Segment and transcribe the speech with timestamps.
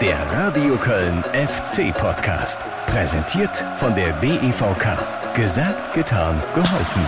[0.00, 2.60] Der Radio Köln FC Podcast.
[2.86, 5.34] Präsentiert von der DEVK.
[5.34, 7.02] Gesagt, getan, geholfen.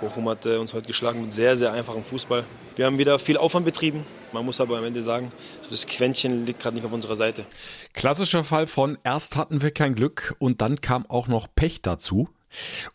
[0.00, 2.42] Bochum hat äh, uns heute geschlagen mit sehr, sehr einfachem Fußball.
[2.76, 4.02] Wir haben wieder viel Aufwand betrieben.
[4.32, 5.30] Man muss aber am Ende sagen,
[5.68, 7.44] das Quäntchen liegt gerade nicht auf unserer Seite.
[7.92, 12.30] Klassischer Fall von erst hatten wir kein Glück und dann kam auch noch Pech dazu.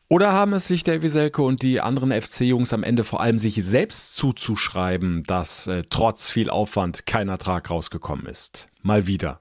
[0.10, 3.56] Oder haben es sich der Wieselke und die anderen FC-Jungs am Ende vor allem sich
[3.64, 8.68] selbst zuzuschreiben, dass äh, trotz viel Aufwand kein Ertrag rausgekommen ist?
[8.86, 9.40] Mal wieder.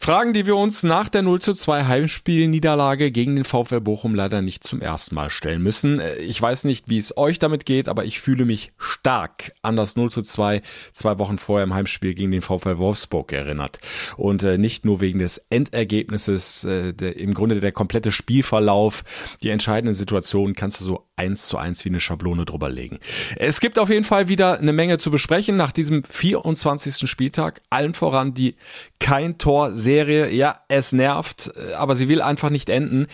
[0.00, 4.42] Fragen, die wir uns nach der 0 zu 2 Heimspielniederlage gegen den VfL Bochum leider
[4.42, 5.98] nicht zum ersten Mal stellen müssen.
[5.98, 9.76] Äh, ich weiß nicht, wie es euch damit geht, aber ich fühle mich stark an
[9.76, 10.60] das 0 zu 2
[10.92, 13.78] zwei Wochen vorher im Heimspiel gegen den VfL Wolfsburg erinnert.
[14.18, 19.04] Und äh, nicht nur wegen des Endergebnisses, äh, im Grunde der komplette Spielverlauf,
[19.42, 22.98] die entscheidenden Situationen kannst du so eins zu eins wie eine Schablone drüber legen.
[23.36, 27.08] Es gibt auf jeden Fall wieder eine Menge zu besprechen nach diesem 24.
[27.08, 27.62] Spieltag.
[27.70, 28.54] Allen voran die
[28.98, 30.30] kein Tor-Serie.
[30.30, 33.06] Ja, es nervt, aber sie will einfach nicht enden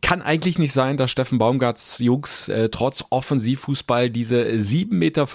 [0.00, 5.26] kann eigentlich nicht sein, dass Steffen Baumgarts Jungs äh, trotz Offensivfußball diese 7,35 Meter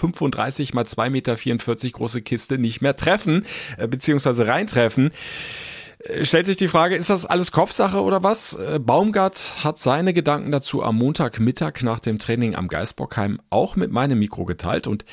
[0.74, 3.44] mal 2,44 Meter große Kiste nicht mehr treffen,
[3.76, 5.10] äh, beziehungsweise reintreffen.
[5.98, 8.54] Äh, stellt sich die Frage, ist das alles Kopfsache oder was?
[8.54, 13.90] Äh, Baumgart hat seine Gedanken dazu am Montagmittag nach dem Training am Geisbockheim auch mit
[13.90, 15.04] meinem Mikro geteilt und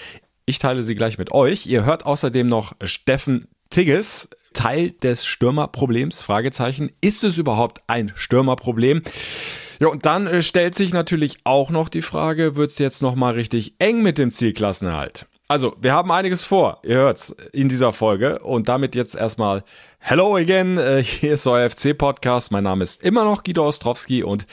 [0.45, 1.67] ich teile sie gleich mit euch.
[1.67, 6.21] Ihr hört außerdem noch Steffen Tigges, Teil des Stürmerproblems?
[6.21, 6.91] Fragezeichen.
[7.01, 9.01] Ist es überhaupt ein Stürmerproblem?
[9.79, 13.73] Ja, und dann äh, stellt sich natürlich auch noch die Frage, wird's jetzt nochmal richtig
[13.79, 15.25] eng mit dem Zielklassenerhalt?
[15.47, 19.63] Also, wir haben einiges vor, ihr hört's in dieser Folge und damit jetzt erstmal
[19.99, 24.45] Hello again, äh, hier ist euer FC-Podcast, mein Name ist immer noch Guido Ostrowski und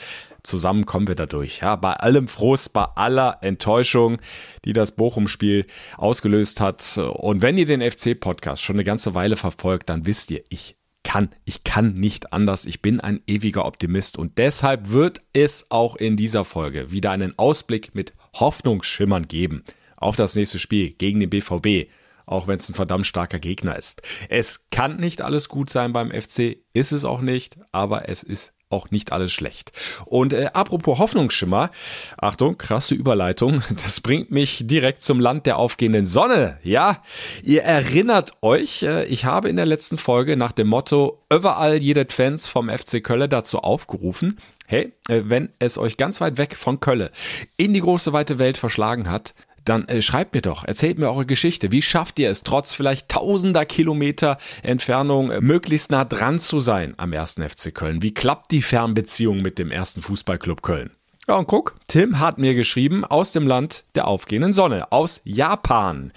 [0.43, 1.59] zusammen kommen wir dadurch.
[1.59, 4.17] Ja, bei allem Frust, bei aller Enttäuschung,
[4.65, 5.65] die das Bochum-Spiel
[5.97, 6.97] ausgelöst hat.
[6.97, 11.29] Und wenn ihr den FC-Podcast schon eine ganze Weile verfolgt, dann wisst ihr, ich kann,
[11.45, 12.65] ich kann nicht anders.
[12.65, 17.37] Ich bin ein ewiger Optimist und deshalb wird es auch in dieser Folge wieder einen
[17.37, 19.63] Ausblick mit Hoffnungsschimmern geben
[19.97, 21.89] auf das nächste Spiel gegen den BVB,
[22.25, 24.01] auch wenn es ein verdammt starker Gegner ist.
[24.29, 28.53] Es kann nicht alles gut sein beim FC, ist es auch nicht, aber es ist
[28.69, 29.71] auch nicht alles schlecht.
[30.05, 31.71] Und äh, apropos Hoffnungsschimmer,
[32.17, 36.59] Achtung, krasse Überleitung, das bringt mich direkt zum Land der aufgehenden Sonne.
[36.63, 37.01] Ja,
[37.41, 42.13] ihr erinnert euch, äh, ich habe in der letzten Folge nach dem Motto überall jedet
[42.13, 46.79] Fans vom FC Kölle dazu aufgerufen, hey, äh, wenn es euch ganz weit weg von
[46.79, 47.09] Kölle
[47.57, 49.33] in die große weite Welt verschlagen hat,
[49.69, 51.71] dann äh, schreibt mir doch, erzählt mir eure Geschichte.
[51.71, 56.93] Wie schafft ihr es, trotz vielleicht tausender Kilometer Entfernung äh, möglichst nah dran zu sein
[56.97, 58.01] am ersten FC Köln?
[58.01, 60.91] Wie klappt die Fernbeziehung mit dem ersten Fußballclub Köln?
[61.27, 66.11] Ja, und guck, Tim hat mir geschrieben aus dem Land der aufgehenden Sonne, aus Japan.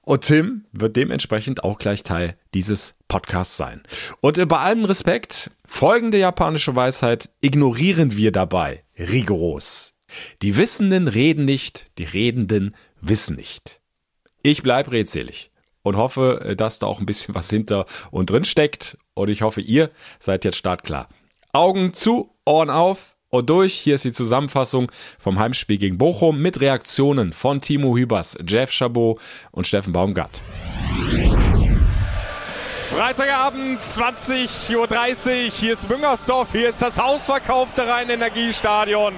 [0.00, 3.82] Und Tim wird dementsprechend auch gleich Teil dieses Podcasts sein.
[4.20, 9.94] Und äh, bei allem Respekt, folgende japanische Weisheit ignorieren wir dabei rigoros.
[10.42, 13.80] Die Wissenden reden nicht, die Redenden wissen nicht.
[14.42, 15.50] Ich bleib redselig
[15.82, 18.98] und hoffe, äh, dass da auch ein bisschen was hinter und drin steckt.
[19.14, 21.08] Und ich hoffe, ihr seid jetzt startklar.
[21.52, 23.74] Augen zu, Ohren auf und durch.
[23.74, 29.20] Hier ist die Zusammenfassung vom Heimspiel gegen Bochum mit Reaktionen von Timo Hübers, Jeff Chabot
[29.50, 30.42] und Steffen Baumgart.
[32.90, 35.50] Freitagabend, 20.30 Uhr.
[35.52, 36.52] Hier ist Müngersdorf.
[36.52, 39.14] Hier ist das ausverkaufte Rhein-Energiestadion.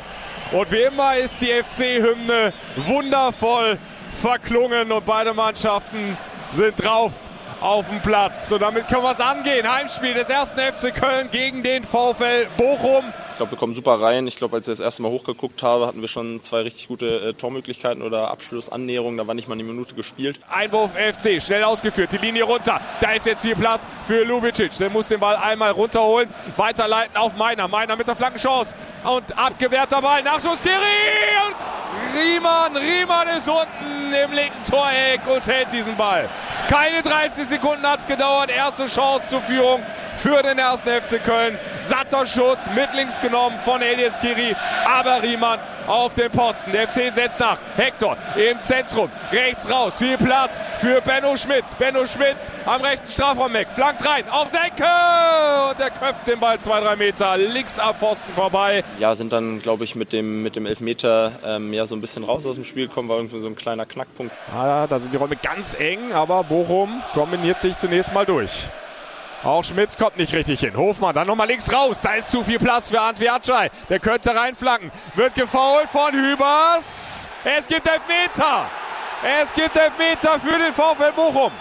[0.53, 3.79] Und wie immer ist die FC-Hymne wundervoll
[4.21, 6.19] verklungen und beide Mannschaften
[6.51, 7.13] sind drauf
[7.59, 8.51] auf dem Platz.
[8.51, 9.67] So, damit können wir es angehen.
[9.67, 13.15] Heimspiel des ersten FC Köln gegen den VfL Bochum.
[13.43, 14.29] Glaube, wir kommen super rein.
[14.29, 17.31] Ich glaube, als ich das erste Mal hochgeguckt habe, hatten wir schon zwei richtig gute
[17.31, 19.19] äh, Tormöglichkeiten oder Abschlussannäherungen.
[19.19, 20.39] Da war nicht mal eine Minute gespielt.
[20.49, 22.81] Einwurf FC, schnell ausgeführt, die Linie runter.
[23.01, 24.71] Da ist jetzt viel Platz für Lubicic.
[24.79, 27.67] Der muss den Ball einmal runterholen, weiterleiten auf Meiner.
[27.67, 30.23] Meiner mit der Flankenchance und abgewehrter Ball.
[30.23, 30.77] Nachschuss Thierry
[31.49, 31.57] und
[32.17, 32.77] Riemann.
[32.77, 36.29] Riemann ist unten im linken Toreck und hält diesen Ball.
[36.69, 38.51] Keine 30 Sekunden hat es gedauert.
[38.51, 39.83] Erste Chance zur Führung
[40.15, 41.59] für den ersten FC Köln.
[41.81, 43.32] Satter Schuss mit links genommen
[43.65, 44.55] von Elias Kiri.
[44.87, 46.73] Aber Riemann auf den Posten.
[46.73, 47.59] Der FC setzt nach.
[47.77, 49.11] Hector im Zentrum.
[49.31, 49.99] Rechts raus.
[49.99, 51.75] Viel Platz für Benno Schmitz.
[51.75, 53.69] Benno Schmitz am rechten Strafraum weg.
[53.75, 54.25] Flankt rein.
[54.31, 54.85] Auf Senke.
[55.71, 58.85] Und der köpft den Ball zwei, drei Meter links ab Posten vorbei.
[58.99, 62.25] Ja, sind dann, glaube ich, mit dem, mit dem Elfmeter ähm, ja, so ein bisschen
[62.25, 63.09] raus aus dem Spiel gekommen.
[63.09, 64.35] War irgendwie so ein kleiner Knackpunkt.
[64.53, 66.13] Ah, da sind die Räume ganz eng.
[66.13, 68.71] Aber Bochum kombiniert sich zunächst mal durch.
[69.45, 70.77] Auch Schmitz kommt nicht richtig hin.
[70.77, 72.01] Hofmann dann nochmal links raus.
[72.01, 73.71] Da ist zu viel Platz für Antwiatschei.
[73.89, 74.93] Der könnte reinflanken.
[75.17, 77.29] Wird gefault von Hübers.
[77.45, 78.71] Es gibt Elfmeter.
[79.41, 81.53] Es gibt Elfmeter für den VfL Bochum.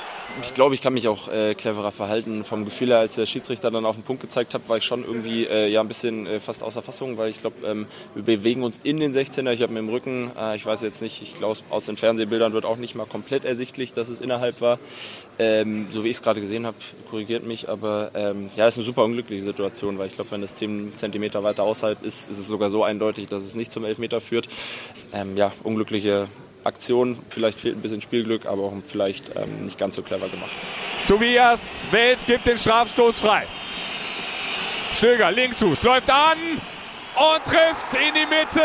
[0.41, 2.43] Ich glaube, ich kann mich auch äh, cleverer verhalten.
[2.43, 5.03] Vom Gefühl her, als der Schiedsrichter dann auf den Punkt gezeigt hat, war ich schon
[5.03, 8.63] irgendwie äh, ja, ein bisschen äh, fast außer Fassung, weil ich glaube, ähm, wir bewegen
[8.63, 9.51] uns in den 16er.
[9.51, 12.53] Ich habe mir im Rücken, äh, ich weiß jetzt nicht, ich glaube, aus den Fernsehbildern
[12.53, 14.79] wird auch nicht mal komplett ersichtlich, dass es innerhalb war.
[15.39, 16.77] Ähm, so wie ich es gerade gesehen habe,
[17.09, 20.55] korrigiert mich, aber ähm, ja, ist eine super unglückliche Situation, weil ich glaube, wenn es
[20.55, 24.21] 10 Zentimeter weiter außerhalb ist, ist es sogar so eindeutig, dass es nicht zum Elfmeter
[24.21, 24.47] führt.
[25.13, 26.27] Ähm, ja, unglückliche
[26.63, 27.17] Aktion.
[27.29, 30.51] Vielleicht fehlt ein bisschen Spielglück, aber auch vielleicht ähm, nicht ganz so clever gemacht.
[31.07, 33.47] Tobias Wels gibt den Strafstoß frei.
[34.93, 36.37] Stöger, Linksfuß, läuft an
[37.15, 38.61] und trifft in die Mitte.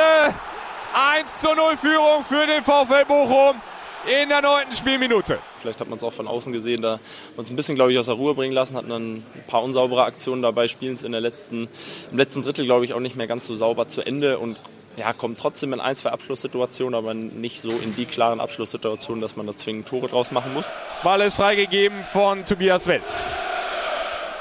[0.93, 3.61] 1 zu 0 Führung für den VfL Bochum
[4.07, 5.39] in der neunten Spielminute.
[5.61, 7.01] Vielleicht hat man es auch von außen gesehen, da
[7.37, 10.05] uns ein bisschen, glaube ich, aus der Ruhe bringen lassen, hatten dann ein paar unsaubere
[10.05, 11.69] Aktionen dabei, spielen es in der letzten,
[12.11, 14.57] im letzten Drittel, glaube ich, auch nicht mehr ganz so sauber zu Ende und
[14.97, 19.37] ja, kommt trotzdem in ein, zwei Abschlusssituationen, aber nicht so in die klaren Abschlusssituationen, dass
[19.37, 20.73] man da zwingend Tore draus machen muss.
[21.03, 23.31] Ball ist freigegeben von Tobias Welz.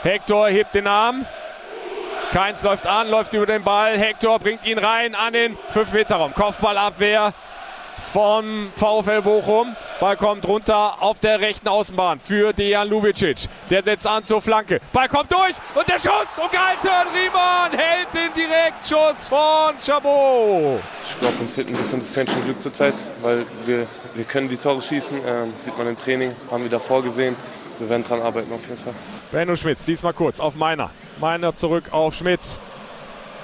[0.02, 1.25] Hector hebt den Arm.
[2.31, 3.98] Keins läuft an, läuft über den Ball.
[3.98, 6.34] Hector bringt ihn rein an den 5-Meter-Raum.
[6.34, 7.34] Kopfballabwehr
[8.02, 9.75] vom VfL Bochum.
[10.00, 13.47] Ball kommt runter auf der rechten Außenbahn für Dejan Lubicic.
[13.69, 14.81] Der setzt an zur Flanke.
[14.92, 16.89] Ball kommt durch und der Schuss und gehalten.
[17.13, 20.81] Riemann hält den Direktschuss von Chabot.
[21.07, 24.57] Ich glaube, uns fehlt ein bisschen das Quäntchen Glück zurzeit, weil wir, wir können die
[24.57, 25.18] Tore schießen.
[25.25, 27.36] Ähm, sieht man im Training, haben wir davor gesehen.
[27.80, 28.94] Wir werden dran arbeiten auf jeden Fall.
[29.31, 30.92] Benno Schmitz, diesmal kurz auf meiner.
[31.19, 32.59] Meiner zurück auf Schmitz.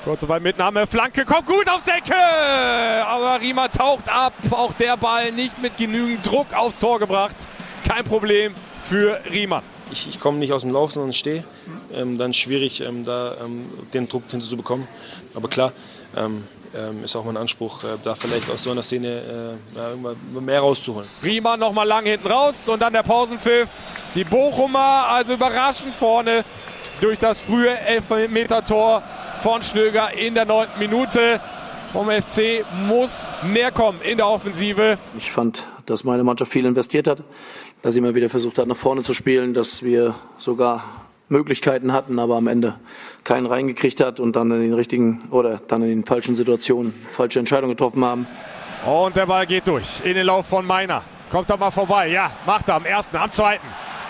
[0.03, 2.15] Kurze Ballmitnahme, Flanke kommt gut auf Säcke,
[3.05, 4.33] aber Riemer taucht ab.
[4.49, 7.35] Auch der Ball nicht mit genügend Druck aufs Tor gebracht.
[7.87, 9.61] Kein Problem für Riemer.
[9.91, 11.43] Ich, ich komme nicht aus dem Lauf, sondern stehe.
[11.93, 14.87] Ähm, dann schwierig, ähm, da ähm, den Druck hinter zu bekommen.
[15.35, 15.71] Aber klar,
[16.17, 20.61] ähm, ähm, ist auch mein Anspruch, äh, da vielleicht aus so einer Szene äh, mehr
[20.61, 21.09] rauszuholen.
[21.23, 23.69] Riemer nochmal lang hinten raus und dann der Pausenpfiff.
[24.15, 26.43] Die Bochumer also überraschend vorne
[26.99, 29.03] durch das frühe Elfmeter-Tor
[29.41, 31.41] von Schlöger in der neunten Minute.
[31.93, 34.97] Vom FC muss mehr kommen in der Offensive.
[35.17, 37.23] Ich fand, dass meine Mannschaft viel investiert hat,
[37.81, 40.83] dass sie immer wieder versucht hat, nach vorne zu spielen, dass wir sogar
[41.27, 42.75] Möglichkeiten hatten, aber am Ende
[43.23, 47.39] keinen reingekriegt hat und dann in den richtigen oder dann in den falschen Situationen falsche
[47.39, 48.27] Entscheidungen getroffen haben.
[48.85, 51.01] Und der Ball geht durch in den Lauf von Meiner.
[51.31, 52.09] Kommt da mal vorbei.
[52.09, 53.65] Ja, macht er am ersten, am zweiten.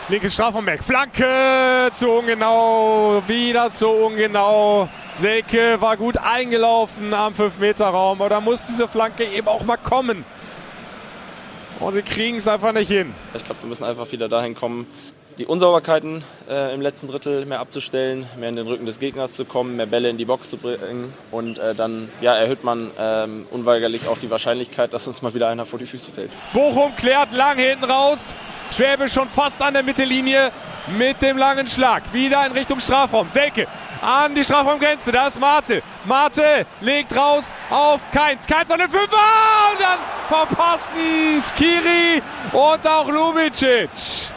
[0.10, 0.84] Linkes Strafraumberg.
[0.84, 3.24] Flanke zu ungenau.
[3.28, 4.90] Wieder zu ungenau.
[5.22, 8.22] Selke war gut eingelaufen am 5-Meter-Raum.
[8.22, 10.26] Aber da muss diese Flanke eben auch mal kommen.
[11.80, 13.14] Und sie kriegen es einfach nicht hin.
[13.36, 14.88] Ich glaube, wir müssen einfach wieder dahin kommen,
[15.38, 19.46] die Unsauberkeiten äh, im letzten Drittel mehr abzustellen, mehr in den Rücken des Gegners zu
[19.46, 23.46] kommen, mehr Bälle in die Box zu bringen und äh, dann ja, erhöht man ähm,
[23.50, 26.32] unweigerlich auch die Wahrscheinlichkeit, dass uns mal wieder einer vor die Füße fällt.
[26.54, 28.36] Bochum klärt lang hinten raus.
[28.72, 30.52] Schwäbe schon fast an der Mittellinie
[30.98, 32.04] mit dem langen Schlag.
[32.14, 33.28] Wieder in Richtung Strafraum.
[33.28, 33.68] Selke
[34.02, 35.12] an die Strafraumgrenze.
[35.12, 35.82] Da ist Mate.
[36.06, 38.48] Mate legt raus auf Keins.
[38.48, 39.18] Keins an den Fünfer
[39.72, 42.22] und dann verpassen Skiri
[42.52, 43.90] und auch Lubicic.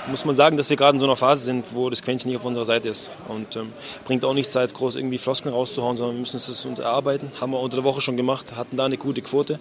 [0.07, 2.39] Muss man sagen, dass wir gerade in so einer Phase sind, wo das Quäntchen nicht
[2.39, 3.11] auf unserer Seite ist.
[3.29, 3.73] Und ähm,
[4.05, 7.33] bringt auch nichts, jetzt groß irgendwie Flosken rauszuhauen, sondern wir müssen es uns erarbeiten.
[7.41, 9.59] Haben wir unter der Woche schon gemacht, hatten da eine gute Quote.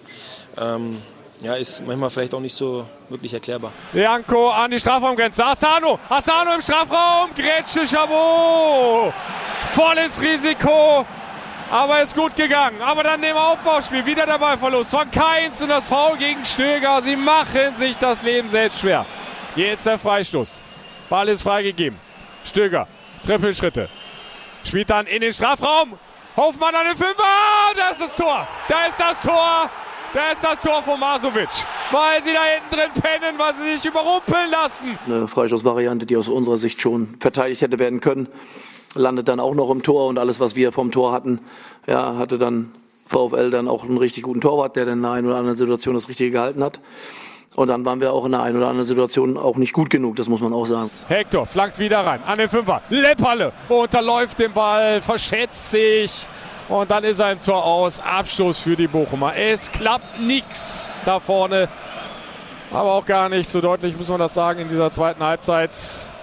[0.58, 0.98] Ähm,
[1.40, 3.72] ja, ist manchmal vielleicht auch nicht so wirklich erklärbar.
[3.92, 5.44] Janko an die Strafraumgrenze.
[5.44, 7.30] Asano, Asano im Strafraum.
[7.34, 9.12] Grätsche Chabot.
[9.72, 11.04] Volles Risiko.
[11.70, 12.80] Aber ist gut gegangen.
[12.82, 17.02] Aber dann im Aufbauspiel wieder der Ballverlust von Keins und das Foul gegen Stöger.
[17.02, 19.04] Sie machen sich das Leben selbst schwer.
[19.56, 20.60] Jetzt der Freistoß.
[21.08, 21.98] Ball ist freigegeben.
[22.44, 22.86] Stöger,
[23.24, 23.88] Trippelschritte.
[24.64, 25.98] Spielt dann in den Strafraum.
[26.36, 27.22] Hofmann an den Fünfer.
[27.76, 28.46] Da ist das Tor.
[28.68, 29.70] Da ist das Tor.
[30.14, 31.48] Da ist das Tor von Masovic.
[31.90, 34.96] Weil sie da hinten drin pennen, weil sie sich überrumpeln lassen.
[35.06, 38.28] Eine Freistoßvariante, die aus unserer Sicht schon verteidigt hätte werden können.
[38.94, 41.40] Landet dann auch noch im Tor und alles, was wir vom Tor hatten,
[41.88, 42.70] ja, hatte dann
[43.06, 45.94] VfL dann auch einen richtig guten Torwart, der dann in der einen oder anderen Situation
[45.94, 46.78] das Richtige gehalten hat.
[47.56, 50.14] Und dann waren wir auch in der einen oder anderen Situation auch nicht gut genug,
[50.14, 50.90] das muss man auch sagen.
[51.08, 52.82] Hector flankt wieder rein an den Fünfer.
[52.88, 56.28] Leppalle unterläuft den Ball, verschätzt sich.
[56.68, 58.00] Und dann ist er im Tor aus.
[58.00, 59.36] Abstoß für die Bochumer.
[59.36, 61.68] Es klappt nichts da vorne.
[62.70, 65.70] Aber auch gar nicht so deutlich, muss man das sagen, in dieser zweiten Halbzeit.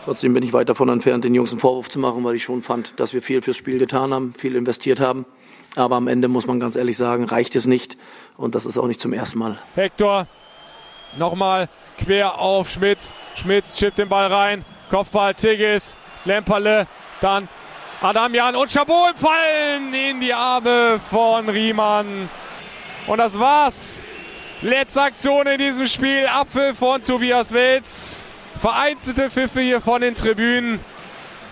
[0.03, 2.63] Trotzdem bin ich weit davon entfernt, den Jungs einen Vorwurf zu machen, weil ich schon
[2.63, 5.25] fand, dass wir viel fürs Spiel getan haben, viel investiert haben.
[5.75, 7.97] Aber am Ende muss man ganz ehrlich sagen, reicht es nicht.
[8.35, 9.57] Und das ist auch nicht zum ersten Mal.
[9.75, 10.27] Hector
[11.17, 13.13] nochmal quer auf Schmitz.
[13.35, 14.65] Schmitz chippt den Ball rein.
[14.89, 15.95] Kopfball Tigges.
[16.25, 16.87] Lemperle.
[17.21, 17.47] Dann
[18.03, 22.27] Adamian und Chabot fallen in die Arme von Riemann.
[23.05, 24.01] Und das war's.
[24.63, 26.25] Letzte Aktion in diesem Spiel.
[26.25, 28.23] Apfel von Tobias Welz.
[28.59, 30.79] vereinzelte Pfiffe hier von den Tribünen.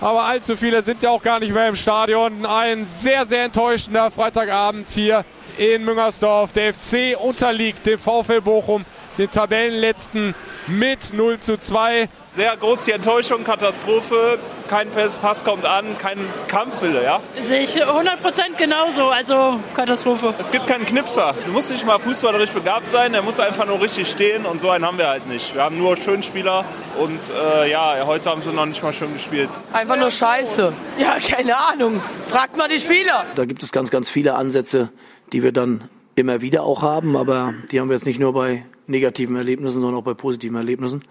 [0.01, 2.43] Aber allzu viele sind ja auch gar nicht mehr im Stadion.
[2.47, 5.25] Ein sehr, sehr enttäuschender Freitagabend hier
[5.59, 6.51] in Müngersdorf.
[6.51, 8.85] Der FC unterliegt dem VfL Bochum,
[9.19, 10.33] den Tabellenletzten
[10.69, 12.09] mit 0 zu 2.
[12.33, 14.37] Sehr groß die Enttäuschung, Katastrophe.
[14.69, 17.19] Kein Pass kommt an, kein Kampfwille, ja?
[17.41, 20.35] Sehe ich 100% genauso, also Katastrophe.
[20.37, 21.33] Es gibt keinen Knipser.
[21.43, 24.69] Du musst nicht mal fußballerisch begabt sein, der muss einfach nur richtig stehen und so
[24.69, 25.55] einen haben wir halt nicht.
[25.55, 26.65] Wir haben nur Schönspieler
[26.99, 29.49] und äh, ja, heute haben sie noch nicht mal schön gespielt.
[29.73, 30.71] Einfach nur Scheiße.
[30.99, 31.99] Ja, keine Ahnung.
[32.27, 33.25] Fragt mal die Spieler.
[33.35, 34.89] Da gibt es ganz, ganz viele Ansätze,
[35.33, 38.65] die wir dann immer wieder auch haben, aber die haben wir jetzt nicht nur bei
[38.89, 41.01] negativen Erlebnissen, sondern auch bei positiven Erlebnissen.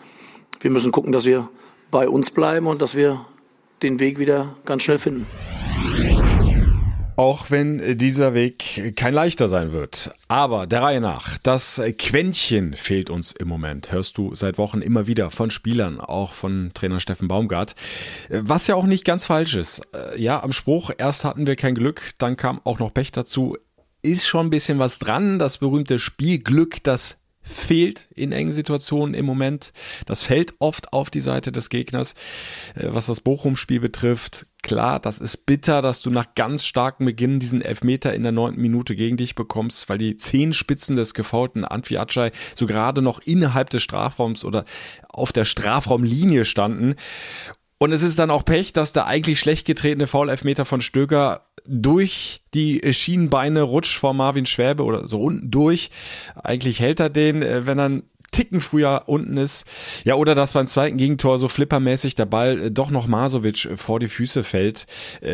[0.61, 1.49] Wir müssen gucken, dass wir
[1.91, 3.25] bei uns bleiben und dass wir
[3.83, 5.27] den Weg wieder ganz schnell finden.
[7.17, 10.13] Auch wenn dieser Weg kein leichter sein wird.
[10.29, 13.91] Aber der Reihe nach, das Quäntchen fehlt uns im Moment.
[13.91, 17.75] Hörst du seit Wochen immer wieder von Spielern, auch von Trainer Steffen Baumgart.
[18.31, 19.83] Was ja auch nicht ganz falsch ist.
[20.17, 23.57] Ja, am Spruch, erst hatten wir kein Glück, dann kam auch noch Pech dazu.
[24.01, 25.41] Ist schon ein bisschen was dran.
[25.41, 27.17] Das berühmte Spielglück, das
[27.49, 29.73] fehlt in engen Situationen im Moment.
[30.07, 32.15] Das fällt oft auf die Seite des Gegners.
[32.75, 37.41] Äh, was das Bochum-Spiel betrifft, klar, das ist bitter, dass du nach ganz starkem Beginn
[37.41, 41.65] diesen Elfmeter in der neunten Minute gegen dich bekommst, weil die zehn Spitzen des gefaulten
[41.65, 44.65] Antwi Acay so gerade noch innerhalb des Strafraums oder
[45.09, 46.95] auf der Strafraumlinie standen.
[47.79, 52.41] Und es ist dann auch Pech, dass der eigentlich schlecht getretene Foul-Elfmeter von Stöger durch
[52.55, 55.91] die Schienenbeine rutscht vor Marvin Schwäbe oder so unten durch.
[56.35, 59.65] Eigentlich hält er den, äh, wenn er Ticken früher unten ist.
[60.05, 63.77] Ja, oder dass beim zweiten Gegentor so flippermäßig der Ball äh, doch noch Masovic äh,
[63.77, 64.87] vor die Füße fällt.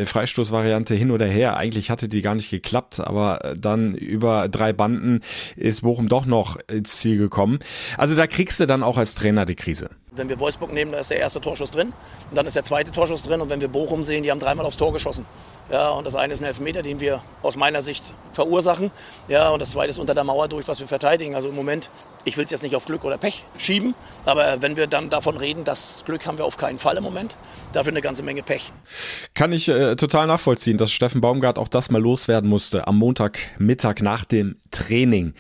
[0.05, 1.57] Freistoßvariante hin oder her.
[1.57, 5.21] Eigentlich hatte die gar nicht geklappt, aber dann über drei Banden
[5.57, 7.59] ist Bochum doch noch ins Ziel gekommen.
[7.97, 9.91] Also da kriegst du dann auch als Trainer die Krise.
[10.17, 11.93] Wenn wir Wolfsburg nehmen, da ist der erste Torschuss drin
[12.31, 14.65] und dann ist der zweite Torschuss drin und wenn wir Bochum sehen, die haben dreimal
[14.65, 15.27] aufs Tor geschossen.
[15.71, 18.91] Ja, und das eine ist ein Elfmeter, den wir aus meiner Sicht verursachen.
[19.29, 21.35] Ja, und das zweite ist unter der Mauer durch, was wir verteidigen.
[21.35, 21.91] Also im Moment,
[22.25, 23.95] ich will es jetzt nicht auf Glück oder Pech schieben,
[24.27, 27.35] aber wenn wir dann davon reden, das Glück haben wir auf keinen Fall im Moment.
[27.75, 28.73] Dafür eine ganze Menge Pech.
[29.35, 34.01] Kann ich äh, total nachvollziehen, dass Steffen Baumgart auch das mal loswerden musste am Montagmittag
[34.01, 35.35] nach dem Training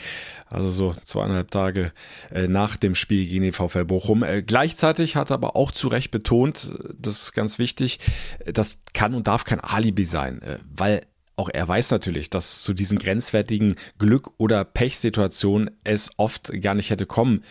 [0.54, 1.92] also so zweieinhalb Tage
[2.30, 4.22] äh, nach dem Spiel gegen den VfL Bochum.
[4.22, 7.98] Äh, gleichzeitig hat er aber auch zu Recht betont, das ist ganz wichtig,
[8.46, 12.74] das kann und darf kein Alibi sein, äh, weil auch er weiß natürlich, dass zu
[12.74, 17.42] diesen grenzwertigen Glück- oder Pechsituationen es oft gar nicht hätte kommen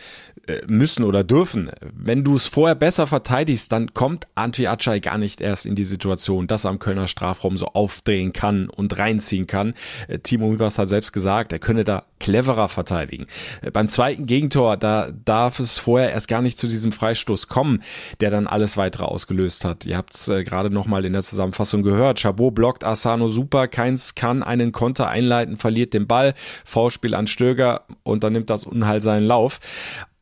[0.47, 1.69] äh, müssen oder dürfen.
[1.81, 5.83] Wenn du es vorher besser verteidigst, dann kommt Antwi Acay gar nicht erst in die
[5.83, 9.73] Situation, dass er am Kölner Strafraum so aufdrehen kann und reinziehen kann.
[10.07, 13.27] Äh, Timo Hübers hat selbst gesagt, er könne da cleverer verteidigen.
[13.61, 17.83] Äh, beim zweiten Gegentor, da darf es vorher erst gar nicht zu diesem Freistoß kommen,
[18.19, 19.85] der dann alles weitere ausgelöst hat.
[19.85, 22.19] Ihr habt es gerade nochmal in der Zusammenfassung gehört.
[22.19, 26.33] Chabot blockt Asano super, keins kann einen Konter einleiten, verliert den Ball,
[26.65, 29.59] V-Spiel an Stöger und dann nimmt das Unheil seinen Lauf.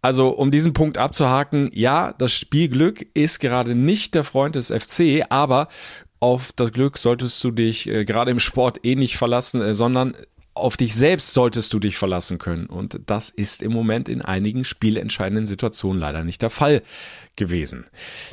[0.03, 5.23] Also, um diesen Punkt abzuhaken, ja, das Spielglück ist gerade nicht der Freund des FC,
[5.29, 5.67] aber
[6.19, 10.15] auf das Glück solltest du dich äh, gerade im Sport eh nicht verlassen, äh, sondern
[10.53, 12.65] auf dich selbst solltest du dich verlassen können.
[12.65, 16.81] Und das ist im Moment in einigen spielentscheidenden Situationen leider nicht der Fall
[17.35, 17.85] gewesen.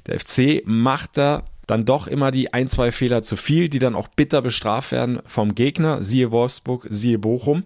[0.07, 3.95] Der FC macht da dann doch immer die ein, zwei Fehler zu viel, die dann
[3.95, 7.65] auch bitter bestraft werden vom Gegner, siehe Wolfsburg, siehe Bochum.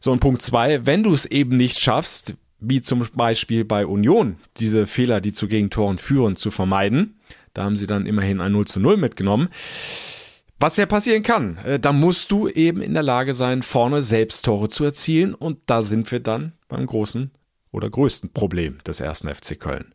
[0.00, 4.36] So, und Punkt zwei, wenn du es eben nicht schaffst, wie zum Beispiel bei Union,
[4.56, 7.20] diese Fehler, die zu Gegentoren führen, zu vermeiden.
[7.54, 9.48] Da haben sie dann immerhin ein 0 zu 0 mitgenommen.
[10.60, 14.44] Was ja passieren kann, äh, da musst du eben in der Lage sein, vorne selbst
[14.44, 17.30] Tore zu erzielen und da sind wir dann beim großen
[17.70, 19.94] oder größten Problem des ersten FC Köln.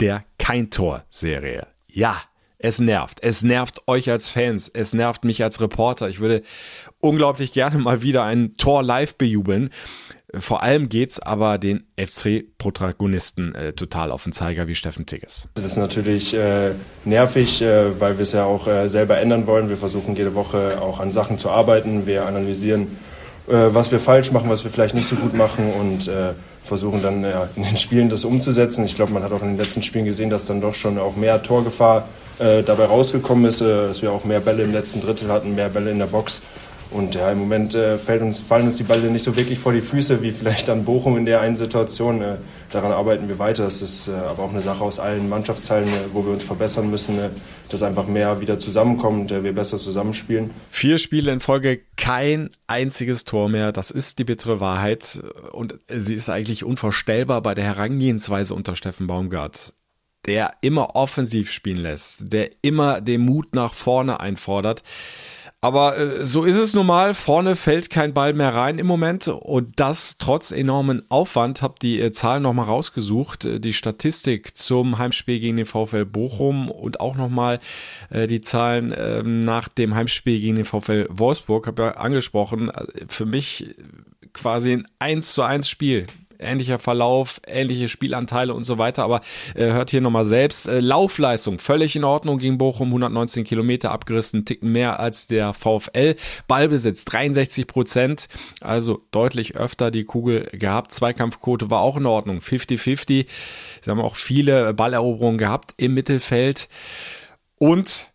[0.00, 1.66] Der Kein-Tor-Serie.
[1.88, 2.22] Ja,
[2.56, 3.18] es nervt.
[3.22, 4.68] Es nervt euch als Fans.
[4.68, 6.08] Es nervt mich als Reporter.
[6.08, 6.42] Ich würde
[7.00, 9.70] unglaublich gerne mal wieder ein Tor live bejubeln.
[10.34, 15.48] Vor allem geht's aber den FC-Protagonisten äh, total auf den Zeiger wie Steffen Tigges.
[15.54, 16.72] Das ist natürlich äh,
[17.06, 19.70] nervig, äh, weil wir es ja auch äh, selber ändern wollen.
[19.70, 22.04] Wir versuchen jede Woche auch an Sachen zu arbeiten.
[22.06, 22.98] Wir analysieren,
[23.48, 27.00] äh, was wir falsch machen, was wir vielleicht nicht so gut machen und äh, versuchen
[27.00, 27.24] dann
[27.56, 28.84] in den Spielen das umzusetzen.
[28.84, 31.16] Ich glaube, man hat auch in den letzten Spielen gesehen, dass dann doch schon auch
[31.16, 32.06] mehr Torgefahr
[32.38, 35.98] dabei rausgekommen ist, dass wir auch mehr Bälle im letzten Drittel hatten, mehr Bälle in
[35.98, 36.42] der Box.
[36.90, 39.72] Und ja, im Moment äh, fällt uns, fallen uns die Bälle nicht so wirklich vor
[39.72, 42.22] die Füße, wie vielleicht an Bochum in der einen Situation.
[42.22, 42.36] Äh,
[42.70, 43.64] daran arbeiten wir weiter.
[43.64, 46.90] Das ist äh, aber auch eine Sache aus allen Mannschaftsteilen, äh, wo wir uns verbessern
[46.90, 47.28] müssen, äh,
[47.68, 50.50] dass einfach mehr wieder zusammenkommt, äh, wir besser zusammenspielen.
[50.70, 53.72] Vier Spiele in Folge, kein einziges Tor mehr.
[53.72, 55.20] Das ist die bittere Wahrheit.
[55.52, 59.74] Und sie ist eigentlich unvorstellbar bei der Herangehensweise unter Steffen Baumgart
[60.26, 64.82] der immer offensiv spielen lässt, der immer den Mut nach vorne einfordert.
[65.60, 67.14] Aber äh, so ist es nun mal.
[67.14, 71.62] Vorne fällt kein Ball mehr rein im Moment und das trotz enormen Aufwand.
[71.62, 76.70] Hab die äh, Zahlen nochmal rausgesucht, äh, die Statistik zum Heimspiel gegen den VfL Bochum
[76.70, 77.58] und auch nochmal
[78.10, 81.66] äh, die Zahlen äh, nach dem Heimspiel gegen den VfL Wolfsburg.
[81.66, 83.74] Hab ja angesprochen, äh, für mich
[84.32, 86.06] quasi ein 1 zu 1 Spiel
[86.38, 89.04] ähnlicher Verlauf, ähnliche Spielanteile und so weiter.
[89.04, 89.20] Aber
[89.54, 90.68] äh, hört hier nochmal selbst.
[90.68, 96.16] Äh, Laufleistung völlig in Ordnung gegen Bochum, 119 Kilometer abgerissen, Ticken mehr als der VfL.
[96.46, 98.28] Ballbesitz 63 Prozent,
[98.60, 100.92] also deutlich öfter die Kugel gehabt.
[100.92, 103.26] Zweikampfquote war auch in Ordnung, 50-50.
[103.82, 106.68] Sie haben auch viele Balleroberungen gehabt im Mittelfeld.
[107.58, 108.08] Und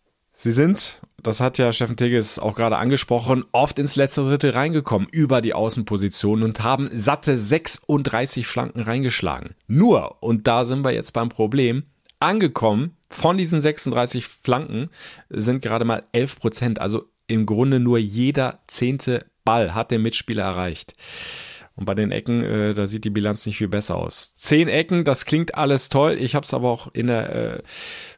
[0.44, 5.08] sie sind, das hat ja Steffen Tigges auch gerade angesprochen, oft ins letzte Drittel reingekommen
[5.10, 9.54] über die Außenposition und haben satte 36 Flanken reingeschlagen.
[9.66, 11.84] Nur, und da sind wir jetzt beim Problem,
[12.20, 14.90] angekommen von diesen 36 Flanken
[15.30, 20.44] sind gerade mal 11 Prozent, also im Grunde nur jeder zehnte Ball hat den Mitspieler
[20.44, 20.92] erreicht.
[21.76, 24.34] Und bei den Ecken, äh, da sieht die Bilanz nicht viel besser aus.
[24.36, 26.16] Zehn Ecken, das klingt alles toll.
[26.20, 27.62] Ich habe es aber auch in der äh,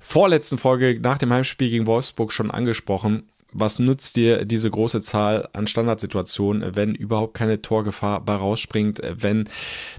[0.00, 3.28] vorletzten Folge nach dem Heimspiel gegen Wolfsburg schon angesprochen.
[3.52, 9.48] Was nützt dir diese große Zahl an Standardsituationen, wenn überhaupt keine Torgefahr bei rausspringt, wenn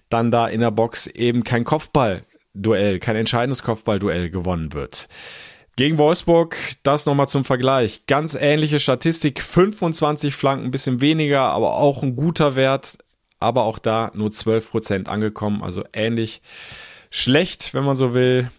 [0.09, 5.07] dann da in der Box eben kein Kopfballduell, kein entscheidendes Kopfballduell gewonnen wird?
[5.77, 8.05] Gegen Wolfsburg, das nochmal zum Vergleich.
[8.05, 12.97] Ganz ähnliche Statistik, 25 Flanken, bisschen weniger, aber auch ein guter Wert
[13.39, 16.41] aber auch da nur 12% angekommen, also ähnlich
[17.09, 18.49] schlecht, wenn man so will,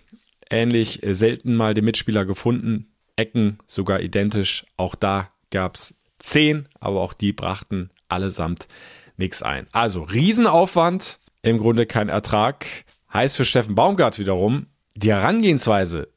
[0.51, 7.01] ähnlich selten mal den Mitspieler gefunden, Ecken sogar identisch, auch da gab es 10, aber
[7.01, 8.69] auch die brachten allesamt
[9.17, 9.67] nichts ein.
[9.73, 12.67] Also Riesenaufwand, im Grunde kein Ertrag,
[13.13, 16.09] heißt für Steffen Baumgart wiederum, die Herangehensweise,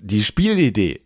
[0.00, 1.00] die Spielidee,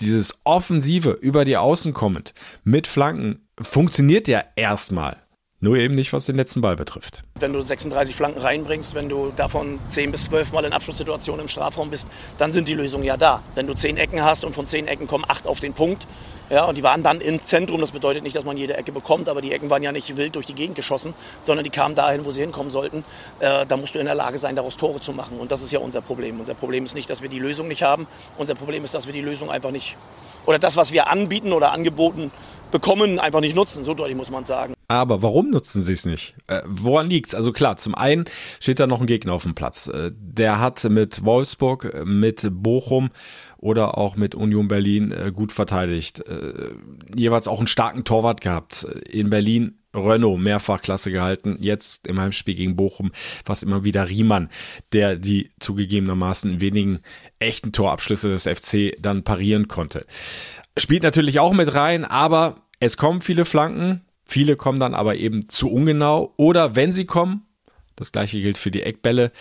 [0.00, 5.16] dieses Offensive über die Außen kommend mit Flanken funktioniert ja erstmal.
[5.62, 7.22] Nur eben nicht, was den letzten Ball betrifft.
[7.38, 11.48] Wenn du 36 Flanken reinbringst, wenn du davon 10 bis 12 Mal in Abschlusssituationen im
[11.48, 13.42] Strafraum bist, dann sind die Lösungen ja da.
[13.54, 16.06] Wenn du 10 Ecken hast und von 10 Ecken kommen 8 auf den Punkt,
[16.48, 17.80] ja, und die waren dann im Zentrum.
[17.80, 20.34] Das bedeutet nicht, dass man jede Ecke bekommt, aber die Ecken waren ja nicht wild
[20.34, 23.04] durch die Gegend geschossen, sondern die kamen dahin, wo sie hinkommen sollten.
[23.38, 25.38] Äh, da musst du in der Lage sein, daraus Tore zu machen.
[25.38, 26.40] Und das ist ja unser Problem.
[26.40, 28.08] Unser Problem ist nicht, dass wir die Lösung nicht haben.
[28.36, 29.96] Unser Problem ist, dass wir die Lösung einfach nicht,
[30.44, 32.32] oder das, was wir anbieten oder angeboten
[32.70, 33.84] bekommen, einfach nicht nutzen.
[33.84, 34.74] So deutlich muss man sagen.
[34.88, 36.34] Aber warum nutzen sie es nicht?
[36.48, 37.34] Äh, woran liegt's?
[37.34, 38.24] Also klar, zum einen
[38.58, 39.86] steht da noch ein Gegner auf dem Platz.
[39.86, 43.10] Äh, der hat mit Wolfsburg, äh, mit Bochum
[43.58, 46.20] oder auch mit Union Berlin äh, gut verteidigt.
[46.26, 46.70] Äh,
[47.14, 48.84] jeweils auch einen starken Torwart gehabt.
[49.08, 51.58] In Berlin Renault mehrfach klasse gehalten.
[51.60, 53.10] Jetzt im Heimspiel gegen Bochum
[53.44, 54.48] fast immer wieder Riemann,
[54.92, 57.00] der die zugegebenermaßen wenigen
[57.38, 60.06] echten Torabschlüsse des FC dann parieren konnte.
[60.76, 65.48] Spielt natürlich auch mit rein, aber es kommen viele Flanken Viele kommen dann aber eben
[65.48, 67.42] zu ungenau oder wenn sie kommen,
[67.96, 69.32] das gleiche gilt für die Eckbälle,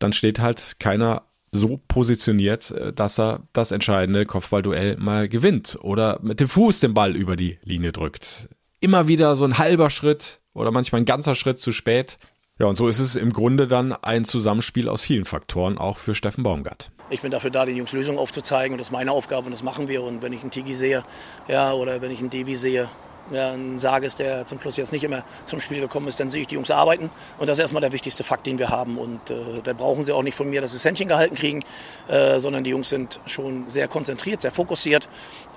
[0.00, 1.22] dann steht halt keiner
[1.52, 6.94] so positioniert, äh, dass er das entscheidende Kopfballduell mal gewinnt oder mit dem Fuß den
[6.94, 8.48] Ball über die Linie drückt.
[8.82, 12.16] Immer wieder so ein halber Schritt oder manchmal ein ganzer Schritt zu spät.
[12.58, 16.16] Ja, und so ist es im Grunde dann ein Zusammenspiel aus vielen Faktoren, auch für
[16.16, 16.90] Steffen Baumgart.
[17.08, 19.62] Ich bin dafür da, den Jungs Lösungen aufzuzeigen und das ist meine Aufgabe und das
[19.62, 20.02] machen wir.
[20.02, 21.04] Und wenn ich einen Tigi sehe,
[21.46, 22.88] ja, oder wenn ich einen Devi sehe,
[23.32, 26.42] ja, ein Sarges, der zum Schluss jetzt nicht immer zum Spiel gekommen ist, dann sehe
[26.42, 27.10] ich die Jungs arbeiten.
[27.38, 28.98] Und das ist erstmal der wichtigste Fakt, den wir haben.
[28.98, 31.60] Und äh, da brauchen sie auch nicht von mir, dass sie das Händchen gehalten kriegen,
[32.08, 35.08] äh, sondern die Jungs sind schon sehr konzentriert, sehr fokussiert.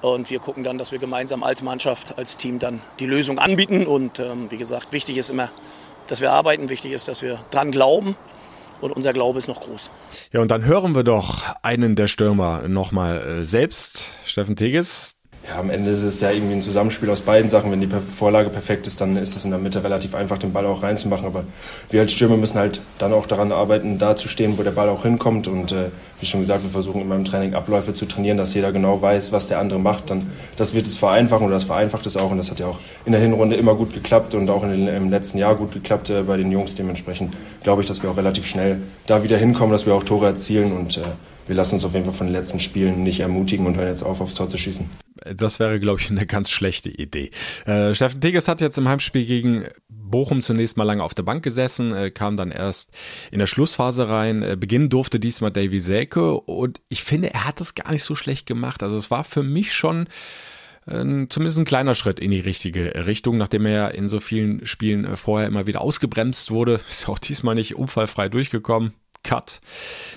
[0.02, 3.88] Und wir gucken dann, dass wir gemeinsam als Mannschaft, als Team dann die Lösung anbieten.
[3.88, 5.50] Und ähm, wie gesagt, wichtig ist immer,
[6.08, 6.70] dass wir arbeiten.
[6.70, 8.16] Wichtig ist, dass wir dran glauben.
[8.82, 9.90] Und unser Glaube ist noch groß.
[10.32, 15.14] Ja, und dann hören wir doch einen der Stürmer nochmal äh, selbst, Steffen Teges,
[15.48, 17.72] ja, am Ende ist es ja irgendwie ein Zusammenspiel aus beiden Sachen.
[17.72, 20.66] Wenn die Vorlage perfekt ist, dann ist es in der Mitte relativ einfach, den Ball
[20.66, 21.26] auch reinzumachen.
[21.26, 21.44] Aber
[21.90, 24.90] wir als Stürmer müssen halt dann auch daran arbeiten, da zu stehen, wo der Ball
[24.90, 25.48] auch hinkommt.
[25.48, 28.72] Und äh, wie schon gesagt, wir versuchen immer im Training Abläufe zu trainieren, dass jeder
[28.72, 30.10] genau weiß, was der andere macht.
[30.10, 32.32] Dann, das wird es vereinfachen oder das vereinfacht es auch.
[32.32, 35.12] Und das hat ja auch in der Hinrunde immer gut geklappt und auch den, im
[35.12, 36.74] letzten Jahr gut geklappt äh, bei den Jungs.
[36.74, 40.26] Dementsprechend glaube ich, dass wir auch relativ schnell da wieder hinkommen, dass wir auch Tore
[40.26, 41.02] erzielen und äh,
[41.48, 44.04] wir lassen uns auf jeden Fall von den letzten Spielen nicht ermutigen und hören jetzt
[44.04, 44.90] auf, aufs Tor zu schießen.
[45.36, 47.32] Das wäre, glaube ich, eine ganz schlechte Idee.
[47.66, 51.44] Äh, Steffen Tigges hat jetzt im Heimspiel gegen Bochum zunächst mal lange auf der Bank
[51.44, 52.92] gesessen, äh, kam dann erst
[53.32, 54.44] in der Schlussphase rein.
[54.44, 58.16] Äh, beginnen durfte diesmal Davy Selke und ich finde, er hat das gar nicht so
[58.16, 58.84] schlecht gemacht.
[58.84, 60.08] Also es war für mich schon
[60.86, 65.06] äh, zumindest ein kleiner Schritt in die richtige Richtung, nachdem er in so vielen Spielen
[65.06, 66.82] äh, vorher immer wieder ausgebremst wurde.
[66.90, 68.94] Ist auch diesmal nicht unfallfrei durchgekommen
[69.26, 69.60] Cut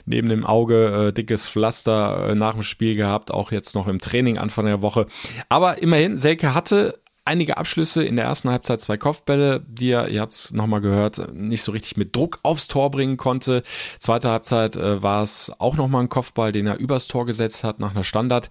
[0.07, 4.01] neben dem Auge, äh, dickes Pflaster äh, nach dem Spiel gehabt, auch jetzt noch im
[4.01, 5.07] Training Anfang der Woche.
[5.49, 10.23] Aber immerhin, Selke hatte einige Abschlüsse in der ersten Halbzeit, zwei Kopfbälle, die er, ihr
[10.23, 13.63] habt es nochmal gehört, nicht so richtig mit Druck aufs Tor bringen konnte.
[13.99, 17.81] Zweite Halbzeit äh, war es auch nochmal ein Kopfball, den er übers Tor gesetzt hat
[17.81, 18.49] nach einer Standard.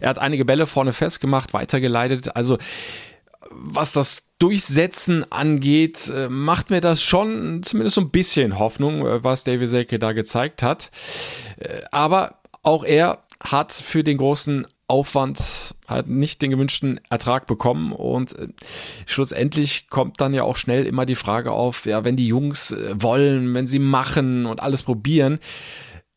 [0.00, 2.36] Er hat einige Bälle vorne festgemacht, weitergeleitet.
[2.36, 2.58] Also
[3.50, 9.22] was das Durchsetzen angeht, äh, macht mir das schon zumindest so ein bisschen Hoffnung, äh,
[9.22, 10.90] was David Selke da gezeigt hat.
[11.58, 17.92] Äh, aber auch er hat für den großen Aufwand hat nicht den gewünschten Ertrag bekommen
[17.92, 18.34] und
[19.06, 23.54] schlussendlich kommt dann ja auch schnell immer die Frage auf, ja, wenn die Jungs wollen,
[23.54, 25.38] wenn sie machen und alles probieren,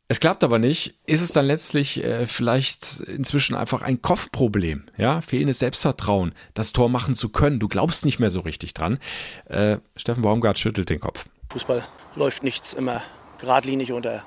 [0.09, 5.21] es klappt aber nicht, ist es dann letztlich äh, vielleicht inzwischen einfach ein Kopfproblem, ja,
[5.21, 7.59] fehlendes Selbstvertrauen, das Tor machen zu können.
[7.59, 8.99] Du glaubst nicht mehr so richtig dran.
[9.45, 11.25] Äh, Steffen Baumgart schüttelt den Kopf.
[11.51, 11.83] Fußball
[12.15, 13.01] läuft nichts immer
[13.39, 14.23] geradlinig und er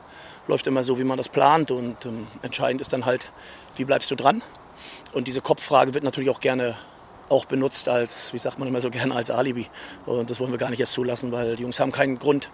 [0.49, 3.31] läuft immer so, wie man das plant und ähm, entscheidend ist dann halt,
[3.77, 4.43] wie bleibst du dran?
[5.13, 6.77] Und diese Kopffrage wird natürlich auch gerne
[7.29, 9.67] auch benutzt als, wie sagt man immer so gerne, als Alibi.
[10.07, 12.51] Und das wollen wir gar nicht erst zulassen, weil die Jungs haben keinen Grund,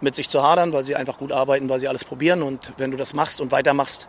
[0.00, 2.42] mit sich zu hadern, weil sie einfach gut arbeiten, weil sie alles probieren.
[2.42, 4.08] Und wenn du das machst und weitermachst,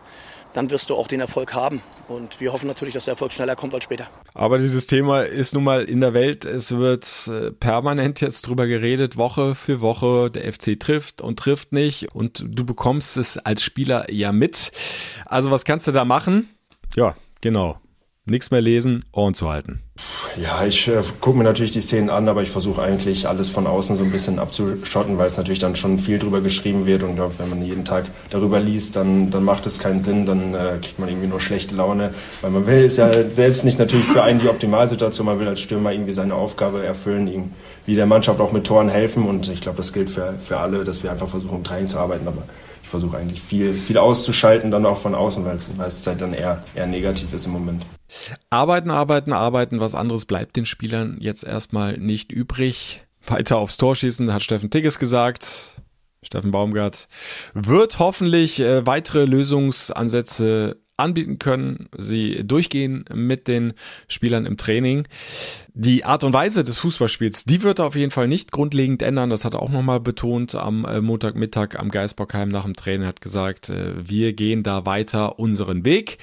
[0.54, 1.82] dann wirst du auch den Erfolg haben.
[2.08, 4.08] Und wir hoffen natürlich, dass der Erfolg schneller kommt als später.
[4.34, 6.46] Aber dieses Thema ist nun mal in der Welt.
[6.46, 10.32] Es wird äh, permanent jetzt drüber geredet, Woche für Woche.
[10.32, 12.16] Der FC trifft und trifft nicht.
[12.16, 14.72] Und du bekommst es als Spieler ja mit.
[15.26, 16.50] Also was kannst du da machen?
[16.96, 17.80] Ja, genau.
[18.30, 19.82] Nichts mehr lesen, Ohren zu halten.
[20.42, 23.68] Ja, ich äh, gucke mir natürlich die Szenen an, aber ich versuche eigentlich alles von
[23.68, 27.16] außen so ein bisschen abzuschotten, weil es natürlich dann schon viel drüber geschrieben wird und
[27.16, 30.78] glaub, wenn man jeden Tag darüber liest, dann, dann macht es keinen Sinn, dann äh,
[30.82, 32.12] kriegt man irgendwie nur schlechte Laune,
[32.42, 35.60] weil man will es ja selbst nicht natürlich für einen die Optimalsituation, man will als
[35.62, 39.78] Stürmer irgendwie seine Aufgabe erfüllen, irgendwie der Mannschaft auch mit Toren helfen und ich glaube,
[39.78, 42.44] das gilt für, für alle, dass wir einfach versuchen, im Training zu arbeiten, aber
[42.90, 46.64] ich versuche eigentlich viel, viel auszuschalten, dann auch von außen, weil es, halt dann eher,
[46.74, 47.86] eher negativ ist im Moment.
[48.50, 53.06] Arbeiten, arbeiten, arbeiten, was anderes bleibt den Spielern jetzt erstmal nicht übrig.
[53.28, 55.80] Weiter aufs Tor schießen, hat Steffen Tigges gesagt.
[56.24, 57.08] Steffen Baumgart
[57.54, 63.74] wird hoffentlich äh, weitere Lösungsansätze anbieten können, sie durchgehen mit den
[64.08, 65.08] Spielern im Training.
[65.74, 69.30] Die Art und Weise des Fußballspiels, die wird er auf jeden Fall nicht grundlegend ändern.
[69.30, 73.22] Das hat er auch nochmal betont am äh, Montagmittag am Geisbockheim nach dem Training, hat
[73.22, 76.18] gesagt, äh, wir gehen da weiter unseren Weg.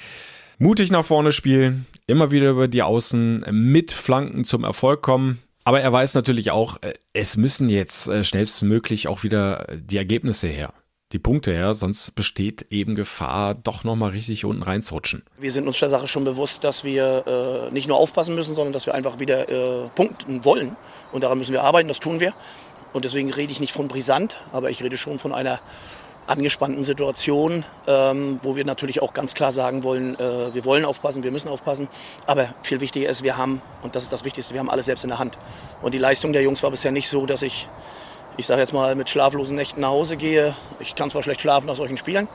[0.59, 5.39] Mutig nach vorne spielen, immer wieder über die Außen mit Flanken zum Erfolg kommen.
[5.63, 10.73] Aber er weiß natürlich auch, äh, es müssen jetzt schnellstmöglich auch wieder die Ergebnisse her
[11.13, 15.23] die Punkte her, sonst besteht eben Gefahr, doch nochmal richtig unten reinzurutschen.
[15.37, 18.73] Wir sind uns der Sache schon bewusst, dass wir äh, nicht nur aufpassen müssen, sondern
[18.73, 20.75] dass wir einfach wieder äh, punkten wollen.
[21.13, 22.33] Und daran müssen wir arbeiten, das tun wir.
[22.91, 25.59] Und deswegen rede ich nicht von brisant, aber ich rede schon von einer
[26.27, 31.23] angespannten Situation, ähm, wo wir natürlich auch ganz klar sagen wollen, äh, wir wollen aufpassen,
[31.23, 31.87] wir müssen aufpassen.
[32.25, 35.05] Aber viel wichtiger ist, wir haben, und das ist das Wichtigste, wir haben alles selbst
[35.05, 35.37] in der Hand.
[35.81, 37.69] Und die Leistung der Jungs war bisher nicht so, dass ich
[38.37, 40.55] ich sage jetzt mal, mit schlaflosen Nächten nach Hause gehe.
[40.79, 42.27] Ich kann zwar schlecht schlafen nach solchen Spielen,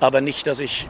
[0.00, 0.88] aber nicht, dass ich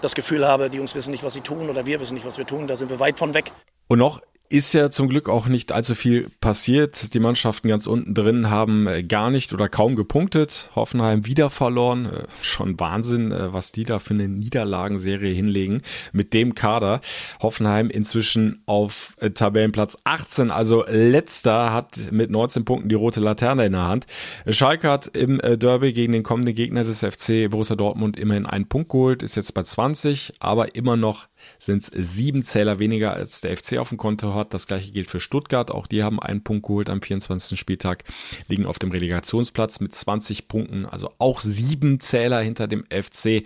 [0.00, 2.38] das Gefühl habe, die Jungs wissen nicht, was sie tun oder wir wissen nicht, was
[2.38, 2.66] wir tun.
[2.66, 3.52] Da sind wir weit von weg.
[3.88, 7.14] Und noch ist ja zum Glück auch nicht allzu viel passiert.
[7.14, 10.70] Die Mannschaften ganz unten drin haben äh, gar nicht oder kaum gepunktet.
[10.74, 12.06] Hoffenheim wieder verloren.
[12.06, 15.82] Äh, schon Wahnsinn, äh, was die da für eine Niederlagenserie hinlegen
[16.12, 17.00] mit dem Kader.
[17.40, 23.72] Hoffenheim inzwischen auf Tabellenplatz 18, also letzter, hat mit 19 Punkten die rote Laterne in
[23.72, 24.06] der Hand.
[24.48, 28.90] Schalke hat im Derby gegen den kommenden Gegner des FC Borussia Dortmund immerhin einen Punkt
[28.90, 31.28] geholt, ist jetzt bei 20, aber immer noch
[31.58, 34.54] sind es sieben Zähler weniger als der FC auf dem Konto hat.
[34.54, 35.70] Das gleiche gilt für Stuttgart.
[35.70, 37.58] Auch die haben einen Punkt geholt am 24.
[37.58, 38.04] Spieltag,
[38.48, 43.44] liegen auf dem Relegationsplatz mit 20 Punkten, also auch sieben Zähler hinter dem FC.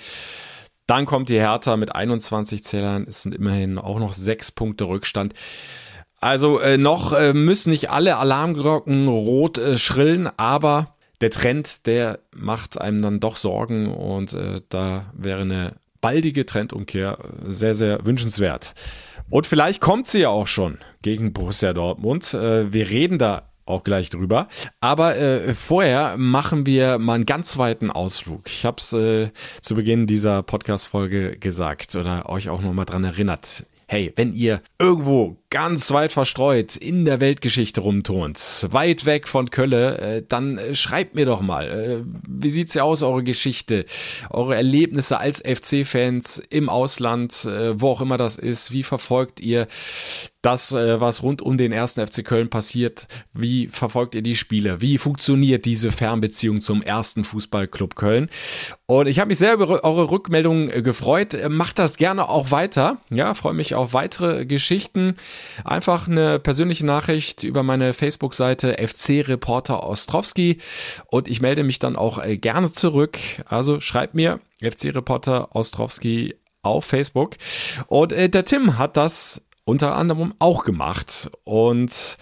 [0.87, 3.07] Dann kommt die Hertha mit 21 Zählern.
[3.09, 5.35] Es sind immerhin auch noch sechs Punkte Rückstand.
[6.21, 12.21] Also äh, noch äh, müssen nicht alle Alarmglocken rot äh, schrillen, aber der Trend, der
[12.35, 18.75] macht einem dann doch Sorgen und äh, da wäre eine baldige Trendumkehr sehr, sehr wünschenswert.
[19.31, 22.35] Und vielleicht kommt sie ja auch schon gegen Borussia Dortmund.
[22.35, 24.49] Äh, wir reden da auch gleich drüber.
[24.81, 28.43] Aber äh, vorher machen wir mal einen ganz weiten Ausflug.
[28.49, 29.31] Ich habe es äh,
[29.63, 33.65] zu Beginn dieser Podcast-Folge gesagt oder euch auch nochmal dran erinnert.
[33.87, 39.99] Hey, wenn ihr irgendwo ganz weit verstreut in der Weltgeschichte rumturnt, weit weg von Kölle,
[39.99, 43.85] äh, dann äh, schreibt mir doch mal, äh, wie sieht's ja aus, eure Geschichte,
[44.31, 49.69] eure Erlebnisse als FC-Fans im Ausland, wo auch immer das ist, wie verfolgt ihr
[50.43, 53.07] das, was rund um den ersten FC Köln passiert.
[53.33, 54.83] Wie verfolgt ihr die Spiele?
[54.83, 58.29] Wie funktioniert diese Fernbeziehung zum ersten Fußballclub Köln?
[58.85, 61.37] Und ich habe mich sehr über eure Rückmeldungen gefreut.
[61.49, 62.99] Macht das gerne auch weiter.
[63.09, 65.17] Ja, freue mich auf weitere Geschichten.
[65.65, 70.59] Einfach eine persönliche Nachricht über meine Facebook-Seite FC Reporter Ostrowski
[71.07, 73.19] und ich melde mich dann auch äh, gerne zurück.
[73.47, 77.37] Also schreibt mir FC Reporter Ostrowski auf Facebook.
[77.87, 81.31] Und äh, der Tim hat das unter anderem auch gemacht.
[81.45, 82.19] Und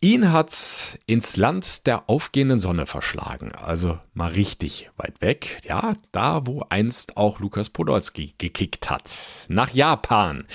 [0.00, 3.52] ihn hat ins Land der aufgehenden Sonne verschlagen.
[3.52, 5.58] Also mal richtig weit weg.
[5.64, 9.10] Ja, da, wo einst auch Lukas Podolski gekickt hat.
[9.48, 10.46] Nach Japan.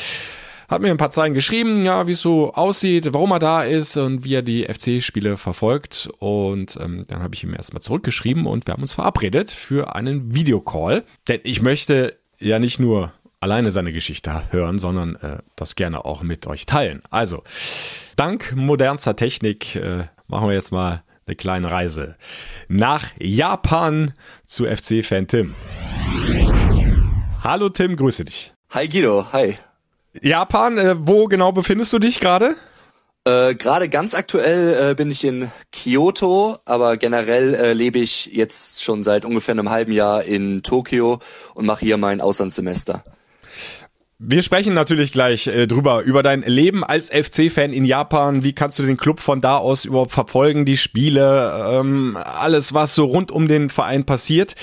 [0.74, 3.96] Hat mir ein paar Zeilen geschrieben, ja, wie es so aussieht, warum er da ist
[3.96, 6.10] und wie er die FC-Spiele verfolgt.
[6.18, 10.34] Und ähm, dann habe ich ihm erstmal zurückgeschrieben und wir haben uns verabredet für einen
[10.34, 11.04] Videocall.
[11.28, 16.24] Denn ich möchte ja nicht nur alleine seine Geschichte hören, sondern äh, das gerne auch
[16.24, 17.04] mit euch teilen.
[17.12, 17.44] Also,
[18.16, 22.16] dank modernster Technik äh, machen wir jetzt mal eine kleine Reise
[22.68, 24.16] nach Japan
[24.48, 25.54] zu FC-Fan Tim.
[27.44, 28.54] Hallo Tim, grüße dich.
[28.72, 29.54] Hi Guido, hi.
[30.22, 32.56] Japan, äh, wo genau befindest du dich gerade?
[33.26, 38.84] Äh, Gerade ganz aktuell äh, bin ich in Kyoto, aber generell äh, lebe ich jetzt
[38.84, 41.20] schon seit ungefähr einem halben Jahr in Tokio
[41.54, 43.04] und mache hier mein Auslandssemester.
[44.20, 48.44] Wir sprechen natürlich gleich äh, drüber, über dein Leben als FC-Fan in Japan.
[48.44, 52.94] Wie kannst du den Club von da aus überhaupt verfolgen, die Spiele, ähm, alles, was
[52.94, 54.56] so rund um den Verein passiert.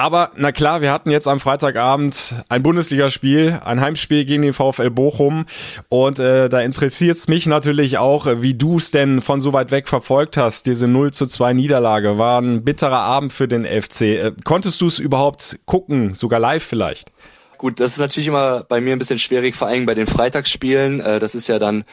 [0.00, 4.88] Aber na klar, wir hatten jetzt am Freitagabend ein Bundesligaspiel, ein Heimspiel gegen den VfL
[4.88, 5.44] Bochum.
[5.90, 9.70] Und äh, da interessiert es mich natürlich auch, wie du es denn von so weit
[9.70, 10.64] weg verfolgt hast.
[10.64, 14.00] Diese 0 zu 2 Niederlage war ein bitterer Abend für den FC.
[14.00, 17.12] Äh, konntest du es überhaupt gucken, sogar live vielleicht?
[17.58, 21.00] Gut, das ist natürlich immer bei mir ein bisschen schwierig, vor allem bei den Freitagsspielen.
[21.00, 21.84] Äh, das ist ja dann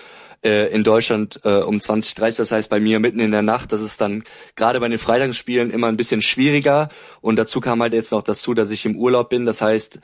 [0.44, 3.72] äh, in Deutschland äh, um 20.30 das heißt bei mir mitten in der Nacht.
[3.72, 4.24] Das ist dann
[4.56, 6.90] gerade bei den Freitagsspielen immer ein bisschen schwieriger.
[7.22, 9.46] Und dazu kam halt jetzt noch dazu, dass ich im Urlaub bin.
[9.46, 10.00] Das heißt,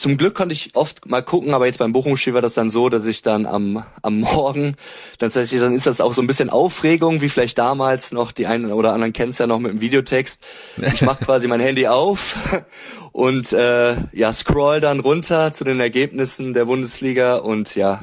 [0.00, 2.88] zum Glück konnte ich oft mal gucken, aber jetzt beim Bochum-Spiel war das dann so,
[2.88, 4.76] dass ich dann am, am Morgen,
[5.18, 8.72] tatsächlich, dann ist das auch so ein bisschen Aufregung, wie vielleicht damals noch, die einen
[8.72, 10.42] oder anderen kennen es ja noch mit dem Videotext.
[10.94, 12.36] Ich mache quasi mein Handy auf
[13.12, 18.00] und äh, ja, scroll dann runter zu den Ergebnissen der Bundesliga und ja,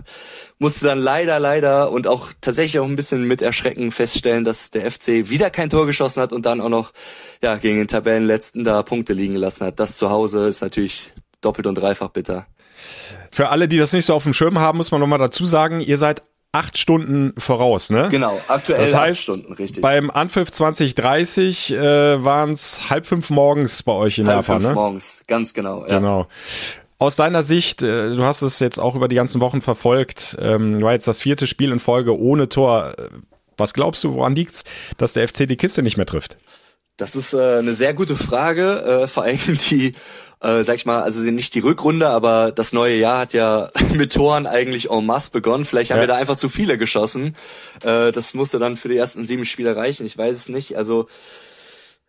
[0.60, 4.90] musste dann leider, leider und auch tatsächlich auch ein bisschen mit Erschrecken feststellen, dass der
[4.92, 6.94] FC wieder kein Tor geschossen hat und dann auch noch
[7.42, 9.80] ja gegen den Tabellenletzten da Punkte liegen gelassen hat.
[9.80, 12.48] Das zu Hause ist natürlich doppelt und dreifach bitter.
[13.32, 15.80] Für alle, die das nicht so auf dem Schirm haben, muss man nochmal dazu sagen,
[15.82, 18.08] ihr seid acht Stunden voraus, ne?
[18.10, 19.82] Genau, aktuell das heißt, acht Stunden, richtig.
[19.82, 24.70] Beim Anpfiff 2030 äh, waren es halb fünf morgens bei euch in halb Japan, fünf
[24.70, 24.76] ne?
[24.76, 25.82] morgens, ganz genau.
[25.82, 26.00] Ja.
[26.00, 26.28] Genau.
[27.00, 30.82] Aus deiner Sicht, äh, du hast es jetzt auch über die ganzen Wochen verfolgt, ähm,
[30.82, 32.94] war jetzt das vierte Spiel in Folge ohne Tor.
[33.56, 34.64] Was glaubst du, woran liegt's,
[34.98, 36.38] dass der FC die Kiste nicht mehr trifft?
[36.98, 39.38] Das ist äh, eine sehr gute Frage, äh, vor allem
[39.70, 39.94] die
[40.40, 44.14] äh, sag ich mal, also nicht die Rückrunde, aber das neue Jahr hat ja mit
[44.14, 45.66] Toren eigentlich en masse begonnen.
[45.66, 46.04] Vielleicht haben Ja.
[46.04, 47.36] wir da einfach zu viele geschossen.
[47.84, 50.06] Äh, das musste dann für die ersten sieben Spiele reichen.
[50.06, 50.78] Ich weiß es nicht.
[50.78, 51.08] Also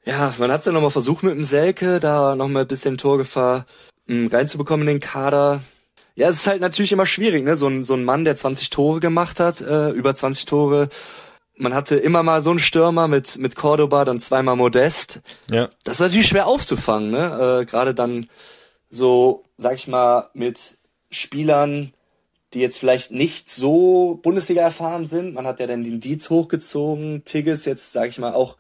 [0.05, 3.65] ja, man hat es ja nochmal versucht mit dem Selke, da nochmal ein bisschen Torgefahr
[4.09, 5.61] reinzubekommen in den Kader.
[6.15, 7.55] Ja, es ist halt natürlich immer schwierig, ne?
[7.57, 10.89] So ein, so ein Mann, der 20 Tore gemacht hat, äh, über 20 Tore.
[11.57, 15.21] Man hatte immer mal so einen Stürmer mit, mit Cordoba, dann zweimal Modest.
[15.51, 15.69] Ja.
[15.85, 17.61] Das ist natürlich schwer aufzufangen, ne?
[17.63, 18.29] Äh, Gerade dann
[18.91, 20.79] so, sag ich mal, mit
[21.11, 21.93] Spielern,
[22.55, 25.35] die jetzt vielleicht nicht so Bundesliga erfahren sind.
[25.35, 28.57] Man hat ja dann den Dietz hochgezogen, Tigges jetzt, sag ich mal, auch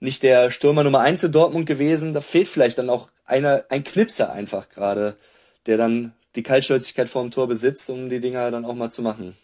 [0.00, 2.14] nicht der Stürmer Nummer eins in Dortmund gewesen.
[2.14, 5.16] Da fehlt vielleicht dann auch einer, ein Knipser einfach gerade,
[5.66, 9.34] der dann die Kaltschnäuzigkeit vorm Tor besitzt, um die Dinger dann auch mal zu machen.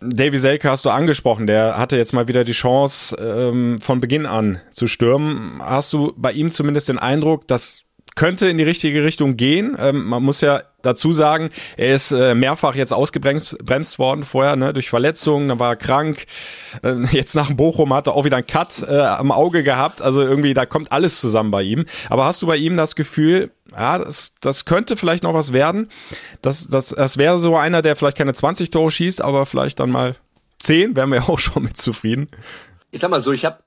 [0.00, 4.26] Davy Selke hast du angesprochen, der hatte jetzt mal wieder die Chance, ähm, von Beginn
[4.26, 5.60] an zu stürmen.
[5.60, 7.82] Hast du bei ihm zumindest den Eindruck, das
[8.14, 9.76] könnte in die richtige Richtung gehen?
[9.78, 14.56] Ähm, man muss ja dazu sagen, er ist äh, mehrfach jetzt ausgebremst bremst worden vorher,
[14.56, 16.26] ne, durch Verletzungen, dann war er krank.
[16.82, 20.02] Äh, jetzt nach dem Bochum hat er auch wieder einen Cut äh, am Auge gehabt.
[20.02, 21.86] Also irgendwie, da kommt alles zusammen bei ihm.
[22.08, 25.88] Aber hast du bei ihm das Gefühl, ja, das, das könnte vielleicht noch was werden?
[26.42, 29.90] Das, das, das wäre so einer, der vielleicht keine 20 Tore schießt, aber vielleicht dann
[29.90, 30.16] mal
[30.58, 32.28] 10, wären wir auch schon mit zufrieden.
[32.90, 33.58] Ich sag mal so, ich habe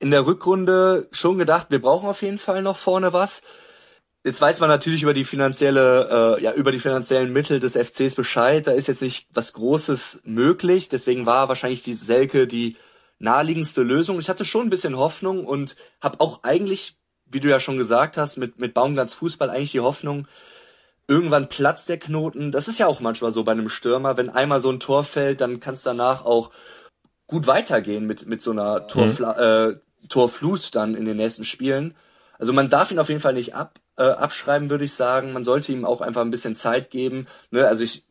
[0.00, 3.42] in der Rückrunde schon gedacht, wir brauchen auf jeden Fall noch vorne was.
[4.24, 8.14] Jetzt weiß man natürlich über die finanzielle, äh, ja, über die finanziellen Mittel des FCs
[8.14, 8.66] Bescheid.
[8.66, 10.88] Da ist jetzt nicht was Großes möglich.
[10.88, 12.76] Deswegen war wahrscheinlich die Selke die
[13.18, 14.18] naheliegendste Lösung.
[14.18, 18.16] Ich hatte schon ein bisschen Hoffnung und habe auch eigentlich, wie du ja schon gesagt
[18.16, 20.26] hast, mit, mit Baumgarts Fußball eigentlich die Hoffnung,
[21.06, 22.50] irgendwann platzt der Knoten.
[22.50, 24.16] Das ist ja auch manchmal so bei einem Stürmer.
[24.16, 26.50] Wenn einmal so ein Tor fällt, dann kann es danach auch
[27.26, 29.74] gut weitergehen mit, mit so einer Torfla mhm.
[29.74, 31.94] äh, Torflut dann in den nächsten Spielen.
[32.38, 35.32] Also man darf ihn auf jeden Fall nicht ab, äh, abschreiben, würde ich sagen.
[35.32, 37.26] Man sollte ihm auch einfach ein bisschen Zeit geben.
[37.50, 37.66] Ne?
[37.66, 38.04] Also ich,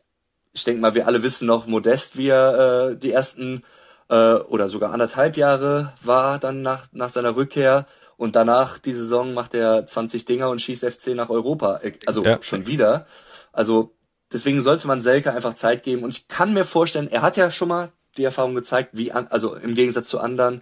[0.53, 3.63] ich denke mal, wir alle wissen noch, Modest, wie er äh, die ersten
[4.09, 7.85] äh, oder sogar anderthalb Jahre war dann nach, nach seiner Rückkehr.
[8.15, 11.79] Und danach die Saison macht er 20 Dinger und schießt FC nach Europa.
[11.81, 12.37] Äh, also ja.
[12.41, 13.05] schon wieder.
[13.51, 13.95] Also
[14.31, 16.03] deswegen sollte man Selke einfach Zeit geben.
[16.03, 19.27] Und ich kann mir vorstellen, er hat ja schon mal die Erfahrung gezeigt, wie an,
[19.29, 20.61] also im Gegensatz zu anderen,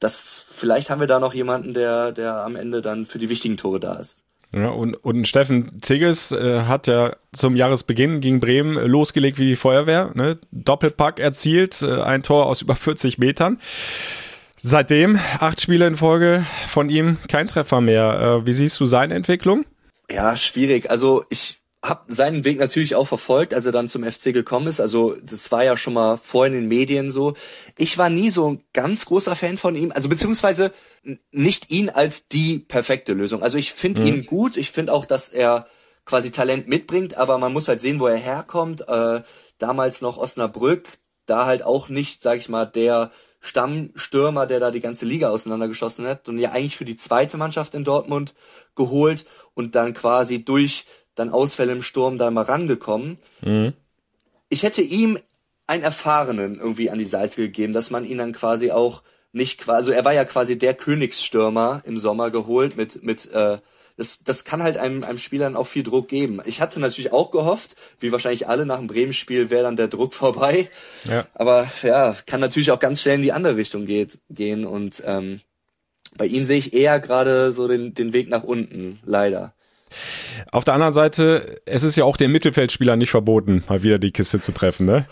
[0.00, 3.56] dass vielleicht haben wir da noch jemanden, der, der am Ende dann für die wichtigen
[3.56, 4.22] Tore da ist.
[4.52, 9.56] Ja, und, und Steffen Zigges äh, hat ja zum Jahresbeginn gegen Bremen losgelegt wie die
[9.56, 10.10] Feuerwehr.
[10.14, 10.38] Ne?
[10.52, 13.58] Doppelpack erzielt, äh, ein Tor aus über 40 Metern.
[14.60, 18.40] Seitdem acht Spiele in Folge von ihm kein Treffer mehr.
[18.42, 19.66] Äh, wie siehst du seine Entwicklung?
[20.10, 20.90] Ja, schwierig.
[20.90, 21.58] Also ich
[21.88, 24.80] habe seinen Weg natürlich auch verfolgt, als er dann zum FC gekommen ist.
[24.80, 27.34] Also das war ja schon mal vor in den Medien so.
[27.76, 30.72] Ich war nie so ein ganz großer Fan von ihm, also beziehungsweise
[31.30, 33.42] nicht ihn als die perfekte Lösung.
[33.42, 34.06] Also ich finde mhm.
[34.06, 34.56] ihn gut.
[34.56, 35.66] Ich finde auch, dass er
[36.04, 38.88] quasi Talent mitbringt, aber man muss halt sehen, wo er herkommt.
[38.88, 39.22] Äh,
[39.58, 44.80] damals noch Osnabrück, da halt auch nicht, sag ich mal, der Stammstürmer, der da die
[44.80, 48.34] ganze Liga auseinandergeschossen hat und ja eigentlich für die zweite Mannschaft in Dortmund
[48.74, 50.86] geholt und dann quasi durch
[51.18, 53.18] dann Ausfälle im Sturm da mal rangekommen.
[53.42, 53.72] Mhm.
[54.48, 55.18] Ich hätte ihm
[55.66, 59.02] einen Erfahrenen irgendwie an die Seite gegeben, dass man ihn dann quasi auch
[59.32, 63.58] nicht quasi, also er war ja quasi der Königsstürmer im Sommer geholt mit, mit, äh,
[63.96, 66.40] das, das kann halt einem, einem Spieler dann auch viel Druck geben.
[66.46, 70.14] Ich hatte natürlich auch gehofft, wie wahrscheinlich alle nach dem Bremen-Spiel wäre dann der Druck
[70.14, 70.70] vorbei.
[71.08, 71.26] Ja.
[71.34, 75.40] Aber ja, kann natürlich auch ganz schnell in die andere Richtung geht, gehen und ähm,
[76.16, 79.54] bei ihm sehe ich eher gerade so den, den Weg nach unten, leider.
[80.52, 84.12] Auf der anderen Seite, es ist ja auch den Mittelfeldspieler nicht verboten, mal wieder die
[84.12, 84.86] Kiste zu treffen.
[84.86, 85.06] Ne?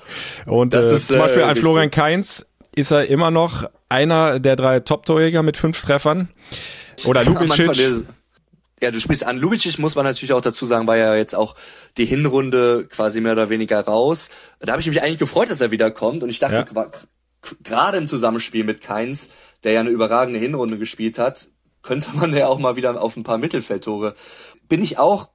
[0.46, 4.56] Und äh, ist, zum Beispiel äh, ein Florian Kainz ist er immer noch einer der
[4.56, 6.28] drei Top-Torjäger mit fünf Treffern.
[7.06, 8.06] Oder Lubicic.
[8.82, 9.38] Ja, du sprichst an.
[9.38, 11.54] Lubicic muss man natürlich auch dazu sagen, war ja jetzt auch
[11.96, 14.28] die Hinrunde quasi mehr oder weniger raus.
[14.60, 16.90] Da habe ich mich eigentlich gefreut, dass er wiederkommt und ich dachte, ja.
[17.62, 19.30] gerade im Zusammenspiel mit Keins,
[19.64, 21.48] der ja eine überragende Hinrunde gespielt hat,
[21.82, 24.14] könnte man ja auch mal wieder auf ein paar Mittelfeldtore.
[24.68, 25.28] Bin ich auch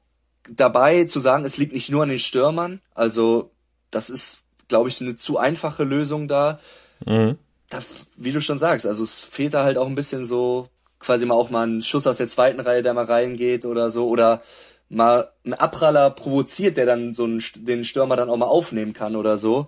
[0.50, 2.82] dabei zu sagen, es liegt nicht nur an den Stürmern.
[2.94, 3.52] Also
[3.90, 6.60] das ist, glaube ich, eine zu einfache Lösung da.
[7.06, 7.38] Mhm.
[7.70, 7.80] da.
[8.18, 11.36] Wie du schon sagst, also es fehlt da halt auch ein bisschen so quasi mal
[11.36, 14.08] auch mal ein Schuss aus der zweiten Reihe, der mal reingeht oder so.
[14.08, 14.42] Oder
[14.90, 19.16] mal ein Abpraller provoziert, der dann so einen, den Stürmer dann auch mal aufnehmen kann
[19.16, 19.68] oder so.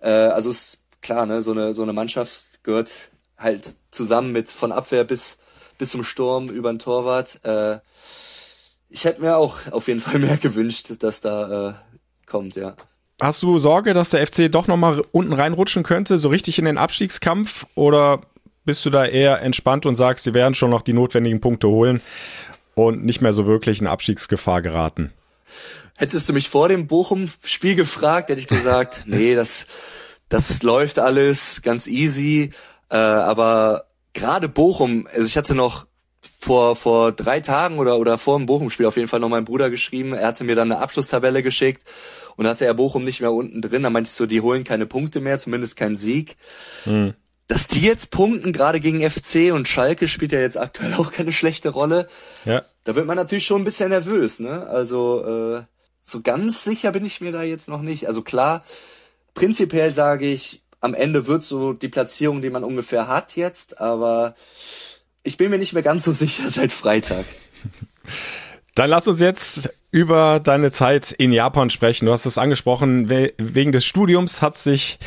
[0.00, 2.92] Äh, also ist klar, ne, so eine, so eine Mannschaft gehört
[3.38, 5.38] halt zusammen mit von Abwehr bis
[5.78, 7.44] bis zum Sturm über den Torwart.
[7.44, 7.78] Äh,
[8.88, 11.74] ich hätte mir auch auf jeden Fall mehr gewünscht, dass da äh,
[12.26, 12.76] kommt, ja.
[13.20, 16.78] Hast du Sorge, dass der FC doch nochmal unten reinrutschen könnte, so richtig in den
[16.78, 17.66] Abstiegskampf?
[17.74, 18.22] Oder
[18.64, 22.00] bist du da eher entspannt und sagst, sie werden schon noch die notwendigen Punkte holen
[22.74, 25.12] und nicht mehr so wirklich in Abstiegsgefahr geraten?
[25.96, 29.66] Hättest du mich vor dem Bochum-Spiel gefragt, hätte ich gesagt, nee, das,
[30.28, 32.50] das läuft alles ganz easy.
[32.90, 35.86] Äh, aber gerade Bochum, also ich hatte noch
[36.44, 39.70] vor, vor drei Tagen oder, oder vor dem Bochum-Spiel auf jeden Fall noch meinen Bruder
[39.70, 40.12] geschrieben.
[40.12, 41.84] Er hatte mir dann eine Abschlusstabelle geschickt
[42.36, 43.82] und hatte er Bochum nicht mehr unten drin.
[43.82, 46.36] Da meinte ich so, die holen keine Punkte mehr, zumindest keinen Sieg.
[46.84, 47.14] Mhm.
[47.48, 51.32] Dass die jetzt punkten, gerade gegen FC und Schalke spielt ja jetzt aktuell auch keine
[51.32, 52.08] schlechte Rolle.
[52.44, 52.62] Ja.
[52.84, 54.66] Da wird man natürlich schon ein bisschen nervös, ne?
[54.66, 55.62] Also, äh,
[56.02, 58.06] so ganz sicher bin ich mir da jetzt noch nicht.
[58.06, 58.64] Also klar,
[59.32, 64.34] prinzipiell sage ich, am Ende wird so die Platzierung, die man ungefähr hat jetzt, aber
[65.24, 67.24] ich bin mir nicht mehr ganz so sicher seit Freitag.
[68.74, 72.06] Dann lass uns jetzt über deine Zeit in Japan sprechen.
[72.06, 74.98] Du hast es angesprochen, wegen des Studiums hat sich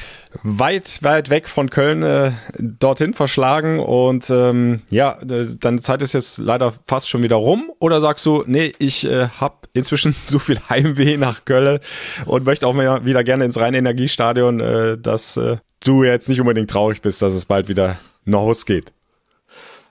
[0.41, 6.37] weit, weit weg von Köln äh, dorthin verschlagen und ähm, ja, deine Zeit ist jetzt
[6.37, 7.69] leider fast schon wieder rum.
[7.79, 11.79] Oder sagst du, nee, ich äh, habe inzwischen so viel Heimweh nach Köln
[12.25, 16.69] und möchte auch mal wieder gerne ins Rhein-Energiestadion, äh, dass äh, du jetzt nicht unbedingt
[16.69, 18.93] traurig bist, dass es bald wieder noch losgeht.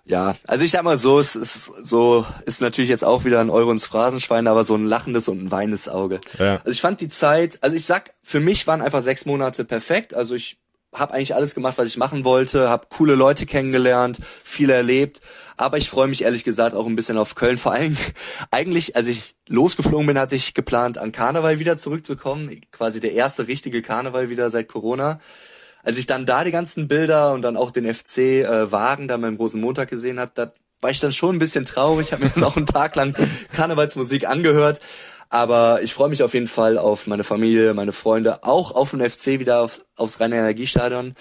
[0.08, 3.50] Ja, also ich sag mal so, es ist so, ist natürlich jetzt auch wieder ein
[3.50, 6.20] Euro ins Phrasenschwein, aber so ein lachendes und ein weinendes Auge.
[6.38, 6.56] Ja.
[6.58, 10.14] Also ich fand die Zeit, also ich sag, für mich waren einfach sechs Monate perfekt.
[10.14, 10.58] Also ich
[10.94, 15.20] habe eigentlich alles gemacht, was ich machen wollte, habe coole Leute kennengelernt, viel erlebt.
[15.56, 17.58] Aber ich freue mich ehrlich gesagt auch ein bisschen auf Köln.
[17.58, 17.96] Vor allem
[18.52, 22.60] eigentlich, als ich losgeflogen bin, hatte ich geplant, an Karneval wieder zurückzukommen.
[22.70, 25.18] Quasi der erste richtige Karneval wieder seit Corona.
[25.86, 29.16] Als ich dann da die ganzen Bilder und dann auch den FC äh, Wagen da
[29.18, 32.30] beim großen Montag gesehen hat, da war ich dann schon ein bisschen traurig, habe mir
[32.30, 33.14] dann auch einen Tag lang
[33.52, 34.80] Karnevalsmusik angehört.
[35.28, 39.08] Aber ich freue mich auf jeden Fall auf meine Familie, meine Freunde, auch auf den
[39.08, 41.14] FC wieder auf, aufs reine Energiestadion.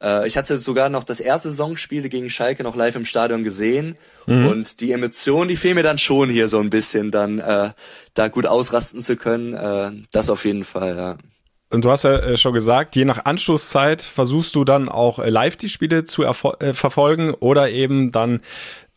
[0.00, 3.96] Äh, ich hatte sogar noch das erste Saisonspiel gegen Schalke noch live im Stadion gesehen.
[4.26, 4.46] Mhm.
[4.46, 7.72] Und die Emotion, die fehlen mir dann schon hier so ein bisschen, dann äh,
[8.14, 9.54] da gut ausrasten zu können.
[9.54, 11.18] Äh, das auf jeden Fall, ja.
[11.72, 15.30] Und du hast ja äh, schon gesagt, je nach Anschlusszeit versuchst du dann auch äh,
[15.30, 18.40] live die Spiele zu äh, verfolgen oder eben dann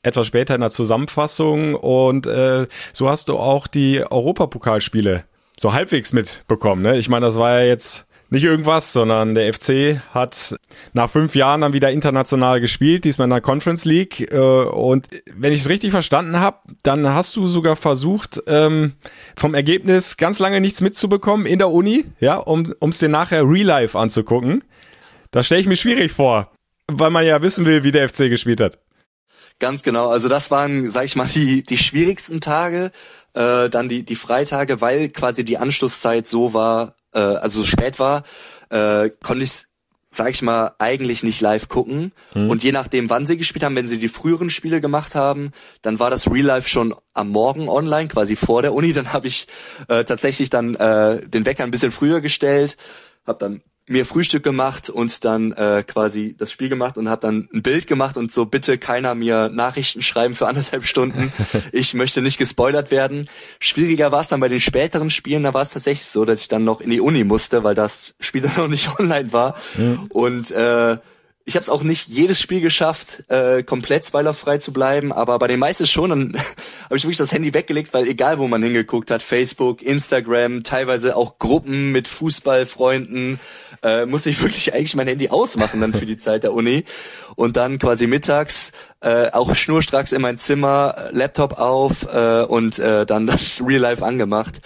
[0.03, 5.23] etwas später in der Zusammenfassung und äh, so hast du auch die Europapokalspiele
[5.57, 6.81] so halbwegs mitbekommen.
[6.83, 6.97] Ne?
[6.97, 10.55] Ich meine, das war ja jetzt nicht irgendwas, sondern der FC hat
[10.93, 14.31] nach fünf Jahren dann wieder international gespielt, diesmal in der Conference League.
[14.31, 18.93] Äh, und wenn ich es richtig verstanden habe, dann hast du sogar versucht, ähm,
[19.35, 23.65] vom Ergebnis ganz lange nichts mitzubekommen in der Uni, ja, um es dir nachher real
[23.65, 24.63] life anzugucken.
[25.31, 26.51] Das stelle ich mir schwierig vor,
[26.91, 28.79] weil man ja wissen will, wie der FC gespielt hat.
[29.59, 30.09] Ganz genau.
[30.09, 32.91] Also das waren, sag ich mal, die, die schwierigsten Tage,
[33.33, 37.97] äh, dann die, die Freitage, weil quasi die Anschlusszeit so war, äh, also so spät
[37.97, 38.23] war,
[38.69, 39.65] äh, konnte ich
[40.15, 42.13] sag ich mal, eigentlich nicht live gucken.
[42.33, 42.49] Mhm.
[42.49, 45.51] Und je nachdem, wann sie gespielt haben, wenn sie die früheren Spiele gemacht haben,
[45.81, 48.93] dann war das Real Life schon am Morgen online, quasi vor der Uni.
[48.93, 49.47] Dann habe ich
[49.87, 52.77] äh, tatsächlich dann äh, den Wecker ein bisschen früher gestellt,
[53.27, 57.47] habe dann mir Frühstück gemacht und dann äh, quasi das Spiel gemacht und habe dann
[57.53, 61.31] ein Bild gemacht und so bitte keiner mir Nachrichten schreiben für anderthalb Stunden.
[61.71, 63.29] ich möchte nicht gespoilert werden.
[63.59, 66.47] Schwieriger war es dann bei den späteren Spielen, da war es tatsächlich so, dass ich
[66.47, 69.55] dann noch in die Uni musste, weil das Spiel dann noch nicht online war.
[69.77, 70.05] Mhm.
[70.09, 70.97] Und äh,
[71.47, 75.45] ich habe es auch nicht jedes Spiel geschafft, äh, komplett spoilerfrei zu bleiben, aber bei
[75.45, 76.09] den meisten schon.
[76.09, 76.33] Dann
[76.85, 81.15] habe ich wirklich das Handy weggelegt, weil egal wo man hingeguckt hat, Facebook, Instagram, teilweise
[81.15, 83.39] auch Gruppen mit Fußballfreunden,
[83.83, 86.85] äh, musste ich wirklich eigentlich mein Handy ausmachen dann für die Zeit der Uni.
[87.35, 88.71] Und dann quasi mittags
[89.01, 94.05] äh, auch schnurstracks in mein Zimmer, Laptop auf äh, und äh, dann das Real Life
[94.05, 94.61] angemacht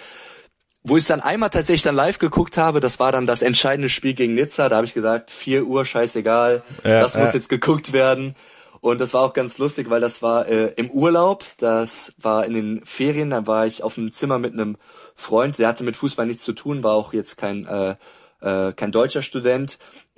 [0.81, 4.13] wo ich dann einmal tatsächlich dann live geguckt habe, das war dann das entscheidende Spiel
[4.13, 4.69] gegen Nizza.
[4.69, 7.21] Da habe ich gesagt, 4 Uhr, scheißegal, ja, das ja.
[7.21, 8.35] muss jetzt geguckt werden.
[8.81, 12.53] Und das war auch ganz lustig, weil das war äh, im Urlaub, das war in
[12.53, 14.77] den Ferien, da war ich auf einem Zimmer mit einem
[15.15, 17.95] Freund, der hatte mit Fußball nichts zu tun, war auch jetzt kein äh,
[18.41, 19.77] äh, kein deutscher Student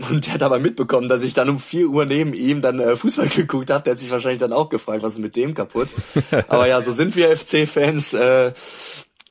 [0.09, 2.95] und der hat aber mitbekommen, dass ich dann um 4 Uhr neben ihm dann äh,
[2.95, 3.83] Fußball geguckt habe.
[3.83, 5.95] Der hat sich wahrscheinlich dann auch gefragt, was ist mit dem kaputt.
[6.47, 8.13] aber ja, so sind wir FC-Fans.
[8.13, 8.53] Äh,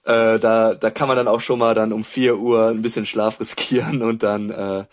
[0.05, 3.07] äh, da, da kann man dann auch schon mal dann um vier Uhr ein bisschen
[3.07, 4.85] Schlaf riskieren und dann äh,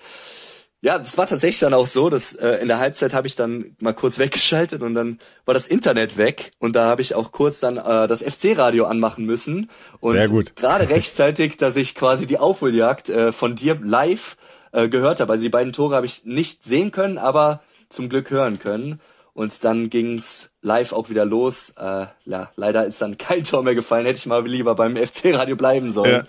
[0.81, 3.75] ja, das war tatsächlich dann auch so, dass äh, in der Halbzeit habe ich dann
[3.79, 7.59] mal kurz weggeschaltet und dann war das Internet weg und da habe ich auch kurz
[7.59, 9.69] dann äh, das FC-Radio anmachen müssen
[9.99, 14.37] und gerade rechtzeitig, dass ich quasi die Aufholjagd äh, von dir live
[14.71, 15.33] äh, gehört habe.
[15.33, 18.99] Also die beiden Tore habe ich nicht sehen können, aber zum Glück hören können.
[19.33, 21.71] Und dann ging's live auch wieder los.
[21.77, 24.05] Äh, ja, leider ist dann kein Tor mehr gefallen.
[24.05, 26.25] Hätte ich mal lieber beim FC-Radio bleiben sollen.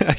[0.00, 0.14] Ja,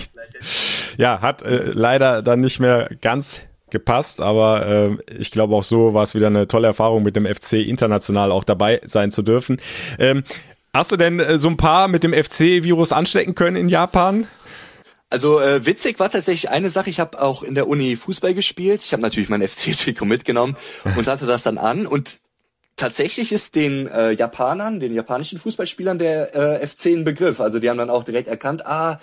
[0.98, 3.42] ja hat äh, leider dann nicht mehr ganz
[3.74, 7.26] gepasst, aber äh, ich glaube auch so war es wieder eine tolle Erfahrung mit dem
[7.26, 9.58] FC international auch dabei sein zu dürfen.
[10.00, 10.24] Ähm,
[10.74, 14.28] hast du denn äh, so ein paar mit dem FC-Virus anstecken können in Japan?
[15.10, 18.82] Also äh, witzig war tatsächlich eine Sache, ich habe auch in der Uni Fußball gespielt.
[18.84, 20.56] Ich habe natürlich mein FC-Trikot mitgenommen
[20.96, 22.20] und hatte das dann an und
[22.76, 27.40] tatsächlich ist den äh, Japanern, den japanischen Fußballspielern der äh, FC ein Begriff.
[27.40, 29.00] Also die haben dann auch direkt erkannt, ah,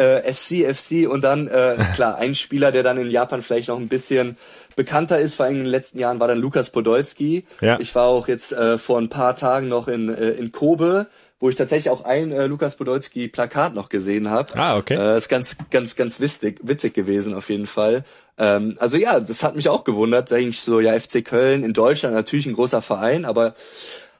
[0.00, 3.78] äh, FC, FC und dann, äh, klar, ein Spieler, der dann in Japan vielleicht noch
[3.78, 4.36] ein bisschen
[4.74, 7.44] bekannter ist, vor allem in den letzten Jahren, war dann Lukas Podolski.
[7.60, 7.78] Ja.
[7.78, 11.06] Ich war auch jetzt äh, vor ein paar Tagen noch in, äh, in Kobe,
[11.38, 14.58] wo ich tatsächlich auch ein äh, Lukas Podolski Plakat noch gesehen habe.
[14.58, 14.94] Ah, okay.
[14.94, 18.04] Äh, ist ganz, ganz, ganz witzig, witzig gewesen auf jeden Fall.
[18.38, 20.32] Ähm, also ja, das hat mich auch gewundert.
[20.32, 23.54] Da ich so, ja, FC Köln in Deutschland natürlich ein großer Verein, aber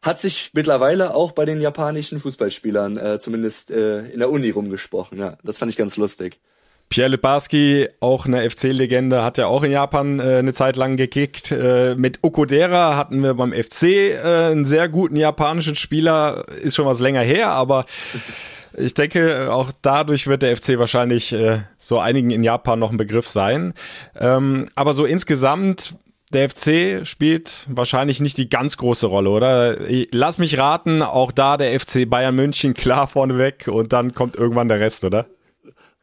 [0.03, 5.18] hat sich mittlerweile auch bei den japanischen Fußballspielern äh, zumindest äh, in der Uni rumgesprochen.
[5.18, 6.40] Ja, das fand ich ganz lustig.
[6.88, 11.53] Pierre Libarski, auch eine FC-Legende, hat ja auch in Japan äh, eine Zeit lang gekickt.
[11.53, 16.86] Äh, mit Okodera hatten wir beim FC äh, einen sehr guten japanischen Spieler, ist schon
[16.86, 17.84] was länger her, aber
[18.76, 22.96] ich denke, auch dadurch wird der FC wahrscheinlich äh, so einigen in Japan noch ein
[22.96, 23.72] Begriff sein.
[24.18, 25.94] Ähm, aber so insgesamt
[26.31, 29.76] der FC spielt wahrscheinlich nicht die ganz große Rolle, oder?
[30.12, 34.68] Lass mich raten, auch da der FC Bayern München klar vorneweg und dann kommt irgendwann
[34.68, 35.26] der Rest, oder?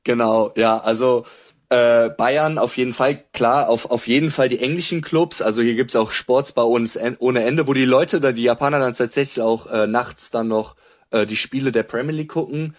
[0.04, 1.26] Genau, ja, also
[1.70, 5.42] Äh, Bayern auf jeden Fall, klar, auf, auf jeden Fall die englischen Clubs.
[5.42, 9.42] Also hier gibt's auch Sportsbar ohne Ende, wo die Leute oder die Japaner dann tatsächlich
[9.44, 10.78] auch äh, nachts dann noch
[11.12, 12.74] äh, die Spiele der Premier League gucken.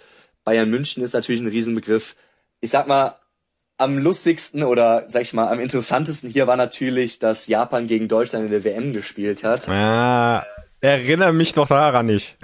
[0.45, 2.17] Bayern München ist natürlich ein Riesenbegriff.
[2.61, 3.15] Ich sag mal,
[3.79, 8.45] am lustigsten oder sag ich mal am interessantesten hier war natürlich, dass Japan gegen Deutschland
[8.45, 9.69] in der WM gespielt hat.
[9.69, 10.45] Ah,
[10.81, 12.37] Erinnere mich doch daran nicht.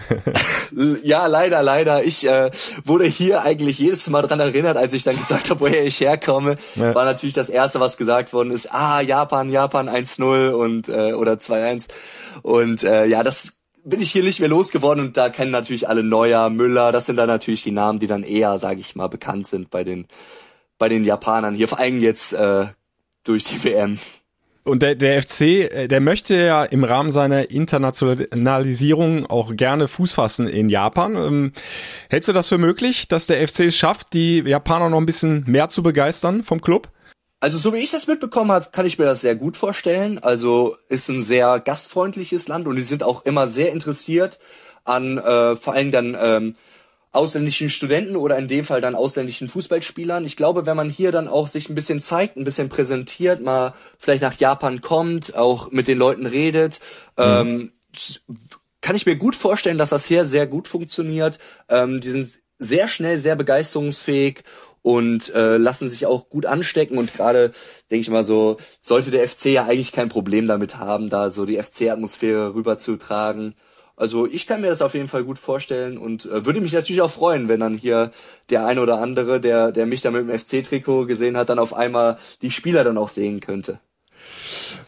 [1.04, 2.04] ja, leider, leider.
[2.04, 2.50] Ich äh,
[2.84, 6.56] wurde hier eigentlich jedes Mal dran erinnert, als ich dann gesagt habe, woher ich herkomme.
[6.74, 6.96] Ja.
[6.96, 11.34] War natürlich das Erste, was gesagt worden ist, ah, Japan, Japan 1-0 und äh, oder
[11.34, 11.86] 2-1.
[12.42, 13.52] Und äh, ja, das
[13.84, 17.16] bin ich hier nicht mehr losgeworden und da kennen natürlich alle Neuer, Müller, das sind
[17.16, 20.08] dann natürlich die Namen, die dann eher, sage ich mal, bekannt sind bei den
[20.78, 22.66] bei den Japanern hier, vor allem jetzt äh,
[23.24, 23.98] durch die WM.
[24.64, 30.14] Und der, der FC, äh, der möchte ja im Rahmen seiner Internationalisierung auch gerne Fuß
[30.14, 31.16] fassen in Japan.
[31.16, 31.52] Ähm,
[32.08, 35.44] hältst du das für möglich, dass der FC es schafft, die Japaner noch ein bisschen
[35.46, 36.88] mehr zu begeistern vom Club?
[37.40, 40.18] Also so wie ich das mitbekommen habe, kann ich mir das sehr gut vorstellen.
[40.18, 44.38] Also ist ein sehr gastfreundliches Land und die sind auch immer sehr interessiert
[44.84, 46.56] an äh, vor allem dann ähm,
[47.14, 50.24] ausländischen Studenten oder in dem Fall dann ausländischen Fußballspielern.
[50.24, 53.74] Ich glaube, wenn man hier dann auch sich ein bisschen zeigt, ein bisschen präsentiert, mal
[53.98, 56.80] vielleicht nach Japan kommt, auch mit den Leuten redet,
[57.16, 57.22] mhm.
[57.24, 57.72] ähm,
[58.80, 61.38] kann ich mir gut vorstellen, dass das hier sehr gut funktioniert.
[61.68, 64.42] Ähm, die sind sehr schnell, sehr begeisterungsfähig
[64.82, 67.52] und äh, lassen sich auch gut anstecken und gerade
[67.90, 71.46] denke ich mal so sollte der FC ja eigentlich kein Problem damit haben, da so
[71.46, 73.54] die FC-Atmosphäre rüberzutragen.
[73.96, 77.02] Also ich kann mir das auf jeden Fall gut vorstellen und äh, würde mich natürlich
[77.02, 78.10] auch freuen, wenn dann hier
[78.50, 81.72] der ein oder andere, der, der mich da mit dem FC-Trikot gesehen hat, dann auf
[81.72, 83.78] einmal die Spieler dann auch sehen könnte.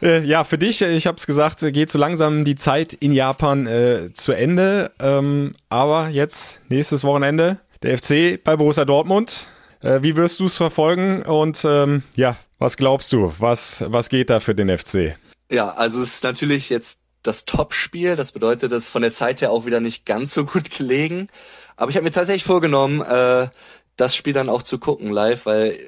[0.02, 3.12] Äh, ja, für dich, äh, ich habe es gesagt, geht so langsam die Zeit in
[3.12, 4.90] Japan äh, zu Ende.
[4.98, 9.46] Ähm, aber jetzt, nächstes Wochenende, der FC bei Borussia Dortmund.
[9.82, 11.22] Äh, wie wirst du es verfolgen?
[11.22, 13.32] Und ähm, ja, was glaubst du?
[13.38, 15.16] Was, was geht da für den FC?
[15.50, 18.16] Ja, also es ist natürlich jetzt das Top-Spiel.
[18.16, 21.28] Das bedeutet, ist von der Zeit her auch wieder nicht ganz so gut gelegen.
[21.76, 23.48] Aber ich habe mir tatsächlich vorgenommen, äh,
[23.96, 25.78] das Spiel dann auch zu gucken live, weil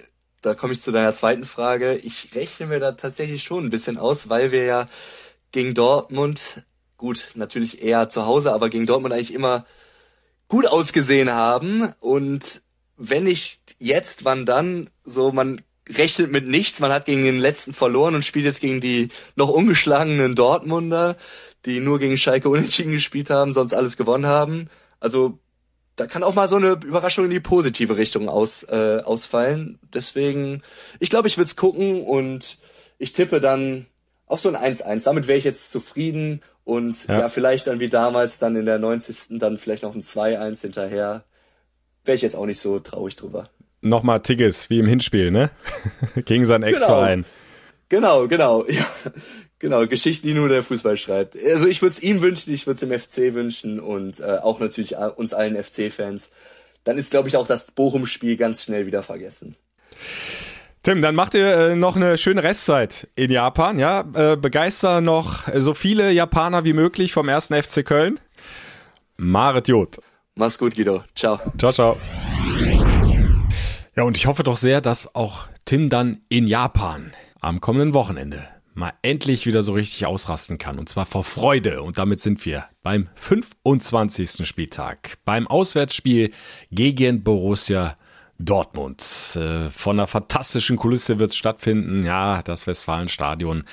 [0.41, 1.97] da komme ich zu deiner zweiten Frage.
[1.97, 4.89] Ich rechne mir da tatsächlich schon ein bisschen aus, weil wir ja
[5.53, 6.63] gegen Dortmund,
[6.97, 9.65] gut, natürlich eher zu Hause, aber gegen Dortmund eigentlich immer
[10.47, 11.93] gut ausgesehen haben.
[12.01, 12.63] Und
[12.97, 14.91] wenn nicht jetzt, wann dann?
[15.05, 15.63] So, man
[15.97, 16.81] rechnet mit nichts.
[16.81, 21.17] Man hat gegen den letzten verloren und spielt jetzt gegen die noch ungeschlagenen Dortmunder,
[21.65, 24.69] die nur gegen Schalke unentschieden gespielt haben, sonst alles gewonnen haben.
[25.01, 25.39] Also
[25.97, 29.79] da kann auch mal so eine Überraschung in die positive Richtung aus, äh, ausfallen.
[29.93, 30.63] Deswegen,
[31.01, 32.59] ich glaube, ich würde es gucken und
[32.99, 33.87] ich tippe dann
[34.27, 35.05] auf so ein 1-1.
[35.05, 37.21] Damit wäre ich jetzt zufrieden und ja.
[37.21, 37.29] ja.
[37.29, 39.39] vielleicht dann wie damals dann in der 90.
[39.39, 41.25] dann vielleicht noch ein 2-1 hinterher.
[42.05, 43.45] Wäre ich jetzt auch nicht so traurig drüber
[43.81, 45.51] nochmal Tigges, wie im Hinspiel, ne?
[46.25, 46.77] Gegen seinen genau.
[46.77, 47.25] Ex-Verein.
[47.89, 48.87] Genau, genau, ja.
[49.61, 51.37] Genau, Geschichten, die nur der Fußball schreibt.
[51.37, 54.61] Also ich würde es ihm wünschen, ich würde es dem FC wünschen und äh, auch
[54.61, 56.31] natürlich uns allen FC-Fans.
[56.85, 59.57] Dann ist, glaube ich, auch das Bochum-Spiel ganz schnell wieder vergessen.
[60.85, 64.05] Tim, dann macht ihr äh, noch eine schöne Restzeit in Japan, ja?
[64.15, 68.21] Äh, begeister noch so viele Japaner wie möglich vom ersten FC Köln.
[69.17, 69.99] Maret Jod.
[70.37, 71.03] Mach's gut, Guido.
[71.17, 71.41] Ciao.
[71.59, 71.99] Ciao, ciao.
[73.99, 78.47] Ja, und ich hoffe doch sehr, dass auch Tim dann in Japan am kommenden Wochenende
[78.73, 80.79] mal endlich wieder so richtig ausrasten kann.
[80.79, 81.83] Und zwar vor Freude.
[81.83, 84.47] Und damit sind wir beim 25.
[84.47, 85.19] Spieltag.
[85.25, 86.31] Beim Auswärtsspiel
[86.71, 87.97] gegen Borussia
[88.39, 89.03] Dortmund.
[89.35, 92.07] Äh, von einer fantastischen Kulisse wird es stattfinden.
[92.07, 93.65] Ja, das Westfalenstadion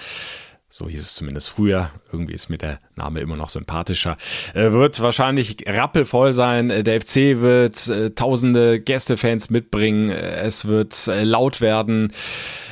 [0.78, 4.18] so hieß es zumindest früher, irgendwie ist mir der Name immer noch sympathischer,
[4.54, 6.70] äh, wird wahrscheinlich rappelvoll sein.
[6.70, 12.12] Äh, der FC wird äh, tausende Gästefans mitbringen, äh, es wird äh, laut werden,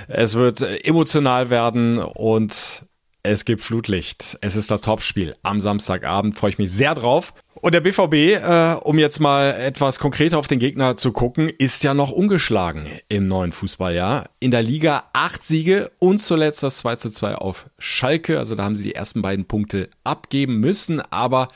[0.09, 1.99] es wird äh, emotional werden.
[1.99, 2.85] Und
[3.23, 4.37] es gibt Flutlicht.
[4.41, 7.33] Es ist das Topspiel am Samstagabend, freue ich mich sehr drauf.
[7.55, 11.83] Und der BVB, äh, um jetzt mal etwas konkreter auf den Gegner zu gucken, ist
[11.83, 14.29] ja noch ungeschlagen im neuen Fußballjahr.
[14.41, 18.37] In der Liga acht Siege und zuletzt das 2 zu 2 auf Schalke.
[18.37, 21.47] Also da haben sie die ersten beiden Punkte abgeben müssen, aber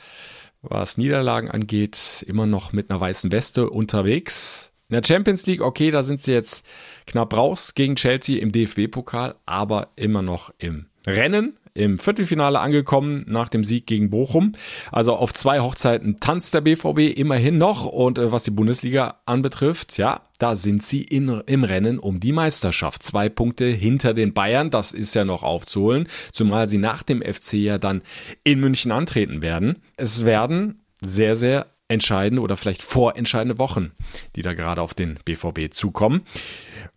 [0.62, 4.72] was Niederlagen angeht, immer noch mit einer weißen Weste unterwegs.
[4.88, 6.64] In der Champions League, okay, da sind sie jetzt
[7.06, 13.48] knapp raus gegen Chelsea im DFB-Pokal, aber immer noch im Rennen im Viertelfinale angekommen nach
[13.48, 14.52] dem Sieg gegen Bochum.
[14.90, 17.86] Also auf zwei Hochzeiten tanzt der BVB immerhin noch.
[17.86, 22.32] Und äh, was die Bundesliga anbetrifft, ja, da sind sie in, im Rennen um die
[22.32, 23.02] Meisterschaft.
[23.02, 27.54] Zwei Punkte hinter den Bayern, das ist ja noch aufzuholen, zumal sie nach dem FC
[27.54, 28.02] ja dann
[28.44, 29.82] in München antreten werden.
[29.96, 33.92] Es werden sehr, sehr entscheidende oder vielleicht vorentscheidende Wochen,
[34.36, 36.22] die da gerade auf den BVB zukommen.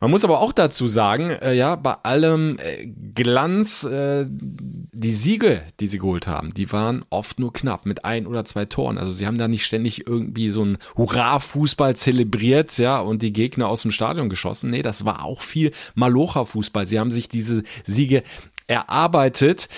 [0.02, 5.62] Man muss aber auch dazu sagen, äh, ja, bei allem äh, Glanz, äh, die Siege,
[5.80, 8.98] die sie geholt haben, die waren oft nur knapp mit ein oder zwei Toren.
[8.98, 13.70] Also sie haben da nicht ständig irgendwie so ein Hurra-Fußball zelebriert, ja, und die Gegner
[13.70, 14.72] aus dem Stadion geschossen.
[14.72, 16.86] Nee, das war auch viel Malocha-Fußball.
[16.86, 18.24] Sie haben sich diese Siege
[18.68, 19.70] erarbeitet,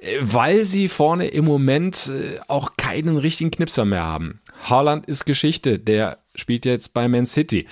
[0.00, 4.40] äh, weil sie vorne im Moment äh, auch keinen richtigen Knipser mehr haben.
[4.64, 7.66] Haaland ist Geschichte, der spielt jetzt bei Man City.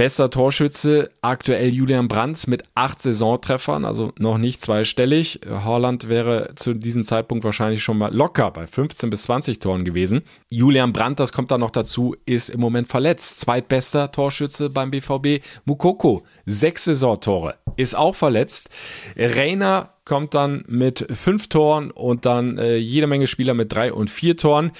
[0.00, 5.40] Bester Torschütze aktuell Julian Brandt mit acht Saisontreffern, also noch nicht zweistellig.
[5.46, 10.22] Haaland wäre zu diesem Zeitpunkt wahrscheinlich schon mal locker bei 15 bis 20 Toren gewesen.
[10.48, 13.40] Julian Brandt, das kommt da noch dazu, ist im Moment verletzt.
[13.40, 15.44] Zweitbester Torschütze beim BVB.
[15.66, 18.70] Mukoko, sechs Saisontore, ist auch verletzt.
[19.18, 24.08] Reiner kommt dann mit fünf Toren und dann äh, jede Menge Spieler mit drei und
[24.08, 24.72] vier Toren.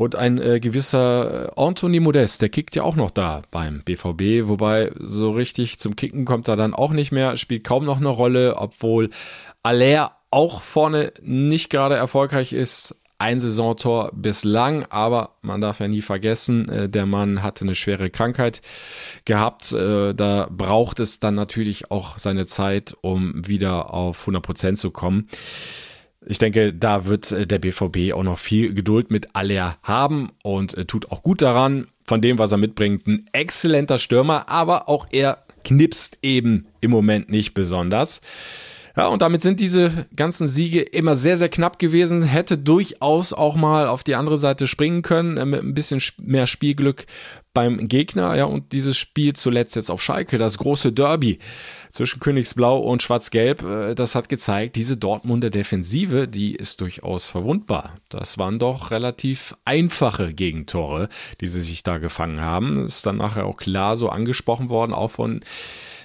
[0.00, 4.92] Und ein äh, gewisser Anthony Modest, der kickt ja auch noch da beim BVB, wobei
[4.98, 8.56] so richtig zum Kicken kommt er dann auch nicht mehr, spielt kaum noch eine Rolle,
[8.56, 9.10] obwohl
[9.62, 12.96] Aller auch vorne nicht gerade erfolgreich ist.
[13.18, 18.08] Ein Saisontor bislang, aber man darf ja nie vergessen, äh, der Mann hatte eine schwere
[18.08, 18.62] Krankheit
[19.26, 19.70] gehabt.
[19.72, 24.92] Äh, da braucht es dann natürlich auch seine Zeit, um wieder auf 100 Prozent zu
[24.92, 25.28] kommen.
[26.26, 30.76] Ich denke, da wird äh, der BVB auch noch viel Geduld mit Aller haben und
[30.76, 33.06] äh, tut auch gut daran, von dem, was er mitbringt.
[33.06, 38.20] Ein exzellenter Stürmer, aber auch er knipst eben im Moment nicht besonders.
[38.96, 42.22] Ja, und damit sind diese ganzen Siege immer sehr, sehr knapp gewesen.
[42.22, 46.46] Hätte durchaus auch mal auf die andere Seite springen können, äh, mit ein bisschen mehr
[46.46, 47.06] Spielglück
[47.52, 48.36] beim Gegner.
[48.36, 51.38] Ja, und dieses Spiel zuletzt jetzt auf Schalke, das große Derby
[51.90, 57.96] zwischen Königsblau und Schwarz-Gelb, äh, das hat gezeigt, diese Dortmunder Defensive, die ist durchaus verwundbar.
[58.08, 61.08] Das waren doch relativ einfache Gegentore,
[61.40, 62.86] die sie sich da gefangen haben.
[62.86, 65.40] Ist dann nachher auch klar so angesprochen worden, auch von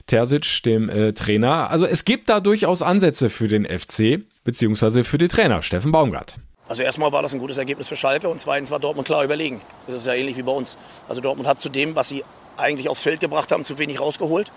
[0.08, 1.70] Terzic, dem äh, Trainer.
[1.70, 6.38] Also es gibt da durchaus Ansätze für den FC, beziehungsweise für den Trainer, Steffen Baumgart.
[6.68, 9.62] Also erstmal war das ein gutes Ergebnis für Schalke und zweitens war Dortmund klar überlegen.
[9.88, 10.78] Das ist ja ähnlich wie bei uns.
[11.08, 12.24] Also Dortmund hat zu dem, was sie
[12.58, 14.52] eigentlich aufs Feld gebracht haben, zu wenig rausgeholt.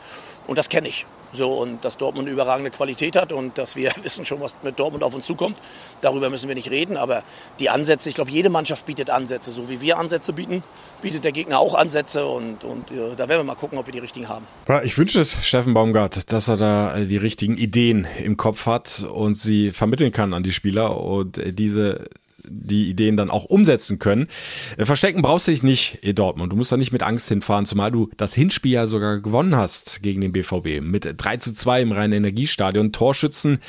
[0.46, 1.04] Und das kenne ich.
[1.32, 5.04] So, und dass Dortmund überragende Qualität hat und dass wir wissen schon, was mit Dortmund
[5.04, 5.56] auf uns zukommt.
[6.00, 6.96] Darüber müssen wir nicht reden.
[6.96, 7.22] Aber
[7.58, 9.50] die Ansätze, ich glaube, jede Mannschaft bietet Ansätze.
[9.50, 10.62] So wie wir Ansätze bieten,
[11.02, 12.26] bietet der Gegner auch Ansätze.
[12.26, 14.46] Und, und äh, da werden wir mal gucken, ob wir die richtigen haben.
[14.84, 19.04] Ich wünsche es Steffen Baumgart, dass er da äh, die richtigen Ideen im Kopf hat
[19.10, 22.04] und sie vermitteln kann an die Spieler und äh, diese
[22.50, 24.28] die Ideen dann auch umsetzen können.
[24.76, 26.52] Äh, verstecken brauchst du dich nicht in Dortmund.
[26.52, 30.02] Du musst da nicht mit Angst hinfahren, zumal du das Hinspiel ja sogar gewonnen hast
[30.02, 32.92] gegen den BVB mit 3 zu 2 im Rhein-Energiestadion.
[32.92, 33.60] Torschützen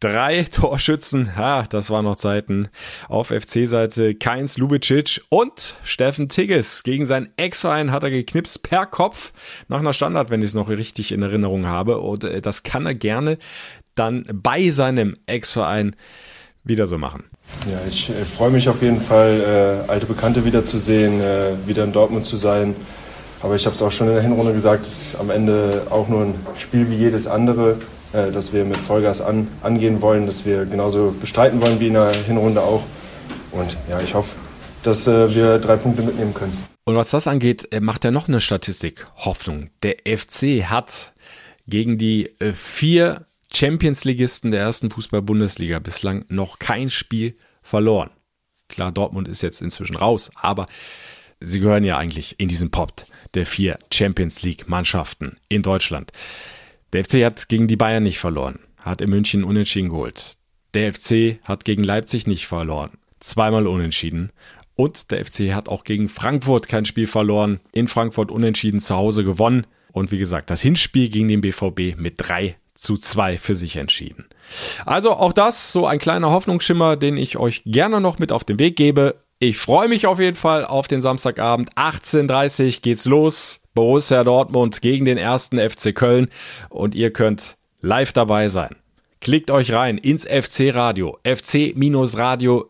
[0.00, 2.68] Drei Torschützen, ha, das waren noch Zeiten.
[3.08, 6.84] Auf FC-Seite Keins Lubicic und Steffen Tigges.
[6.84, 9.32] Gegen seinen Ex-Verein hat er geknipst per Kopf
[9.66, 11.98] nach einer Standard, wenn ich es noch richtig in Erinnerung habe.
[11.98, 13.38] Und äh, das kann er gerne
[13.96, 15.96] dann bei seinem Ex-Verein
[16.68, 17.24] wieder so machen.
[17.70, 21.92] Ja, ich äh, freue mich auf jeden Fall, äh, alte Bekannte wiederzusehen, äh, wieder in
[21.92, 22.76] Dortmund zu sein.
[23.40, 26.08] Aber ich habe es auch schon in der Hinrunde gesagt, es ist am Ende auch
[26.08, 27.76] nur ein Spiel wie jedes andere,
[28.12, 31.94] äh, das wir mit Vollgas an, angehen wollen, das wir genauso bestreiten wollen wie in
[31.94, 32.82] der Hinrunde auch.
[33.52, 34.36] Und ja, ich hoffe,
[34.82, 36.56] dass äh, wir drei Punkte mitnehmen können.
[36.84, 39.70] Und was das angeht, äh, macht er noch eine Statistik Hoffnung.
[39.82, 41.12] Der FC hat
[41.66, 48.10] gegen die vier Champions-Ligisten der ersten Fußball-Bundesliga bislang noch kein Spiel verloren.
[48.68, 50.66] Klar, Dortmund ist jetzt inzwischen raus, aber
[51.40, 56.12] sie gehören ja eigentlich in diesen Pot der vier Champions League-Mannschaften in Deutschland.
[56.92, 60.36] Der FC hat gegen die Bayern nicht verloren, hat in München unentschieden geholt.
[60.74, 64.32] Der FC hat gegen Leipzig nicht verloren, zweimal unentschieden.
[64.74, 69.24] Und der FC hat auch gegen Frankfurt kein Spiel verloren, in Frankfurt unentschieden zu Hause
[69.24, 69.66] gewonnen.
[69.92, 74.26] Und wie gesagt, das Hinspiel gegen den BVB mit drei zu zwei für sich entschieden.
[74.86, 78.58] Also auch das so ein kleiner Hoffnungsschimmer, den ich euch gerne noch mit auf den
[78.58, 79.16] Weg gebe.
[79.40, 81.74] Ich freue mich auf jeden Fall auf den Samstagabend.
[81.74, 83.60] 18.30 geht's los.
[83.74, 86.28] Borussia Dortmund gegen den ersten FC Köln.
[86.70, 88.76] Und ihr könnt live dabei sein.
[89.20, 92.68] Klickt euch rein ins FC Radio, fc-radio.de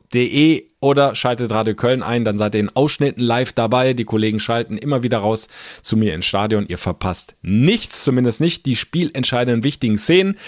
[0.81, 3.93] oder schaltet Radio Köln ein, dann seid ihr in Ausschnitten live dabei.
[3.95, 5.49] Die Kollegen schalten immer wieder raus
[5.83, 6.67] zu mir ins Stadion.
[6.69, 10.39] Ihr verpasst nichts, zumindest nicht die spielentscheidenden wichtigen Szenen.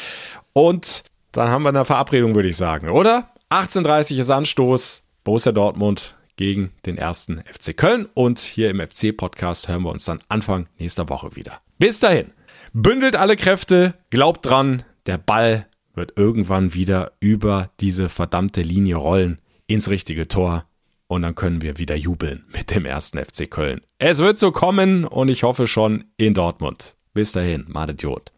[0.52, 3.28] Und dann haben wir eine Verabredung, würde ich sagen, oder?
[3.50, 8.08] 18.30 ist Anstoß, Borussia Dortmund gegen den ersten FC Köln.
[8.14, 11.60] Und hier im FC-Podcast hören wir uns dann Anfang nächster Woche wieder.
[11.78, 12.32] Bis dahin,
[12.72, 15.66] bündelt alle Kräfte, glaubt dran, der Ball
[16.00, 20.64] wird irgendwann wieder über diese verdammte Linie rollen ins richtige Tor.
[21.08, 23.80] und dann können wir wieder jubeln mit dem ersten FC Köln.
[23.98, 26.94] Es wird so kommen und ich hoffe schon in Dortmund.
[27.12, 28.30] Bis dahin, Madet Jod.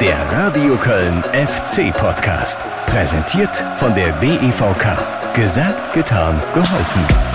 [0.00, 2.62] Der Radio Köln FC Podcast.
[2.86, 5.34] Präsentiert von der DEVK.
[5.34, 7.33] Gesagt, getan, geholfen.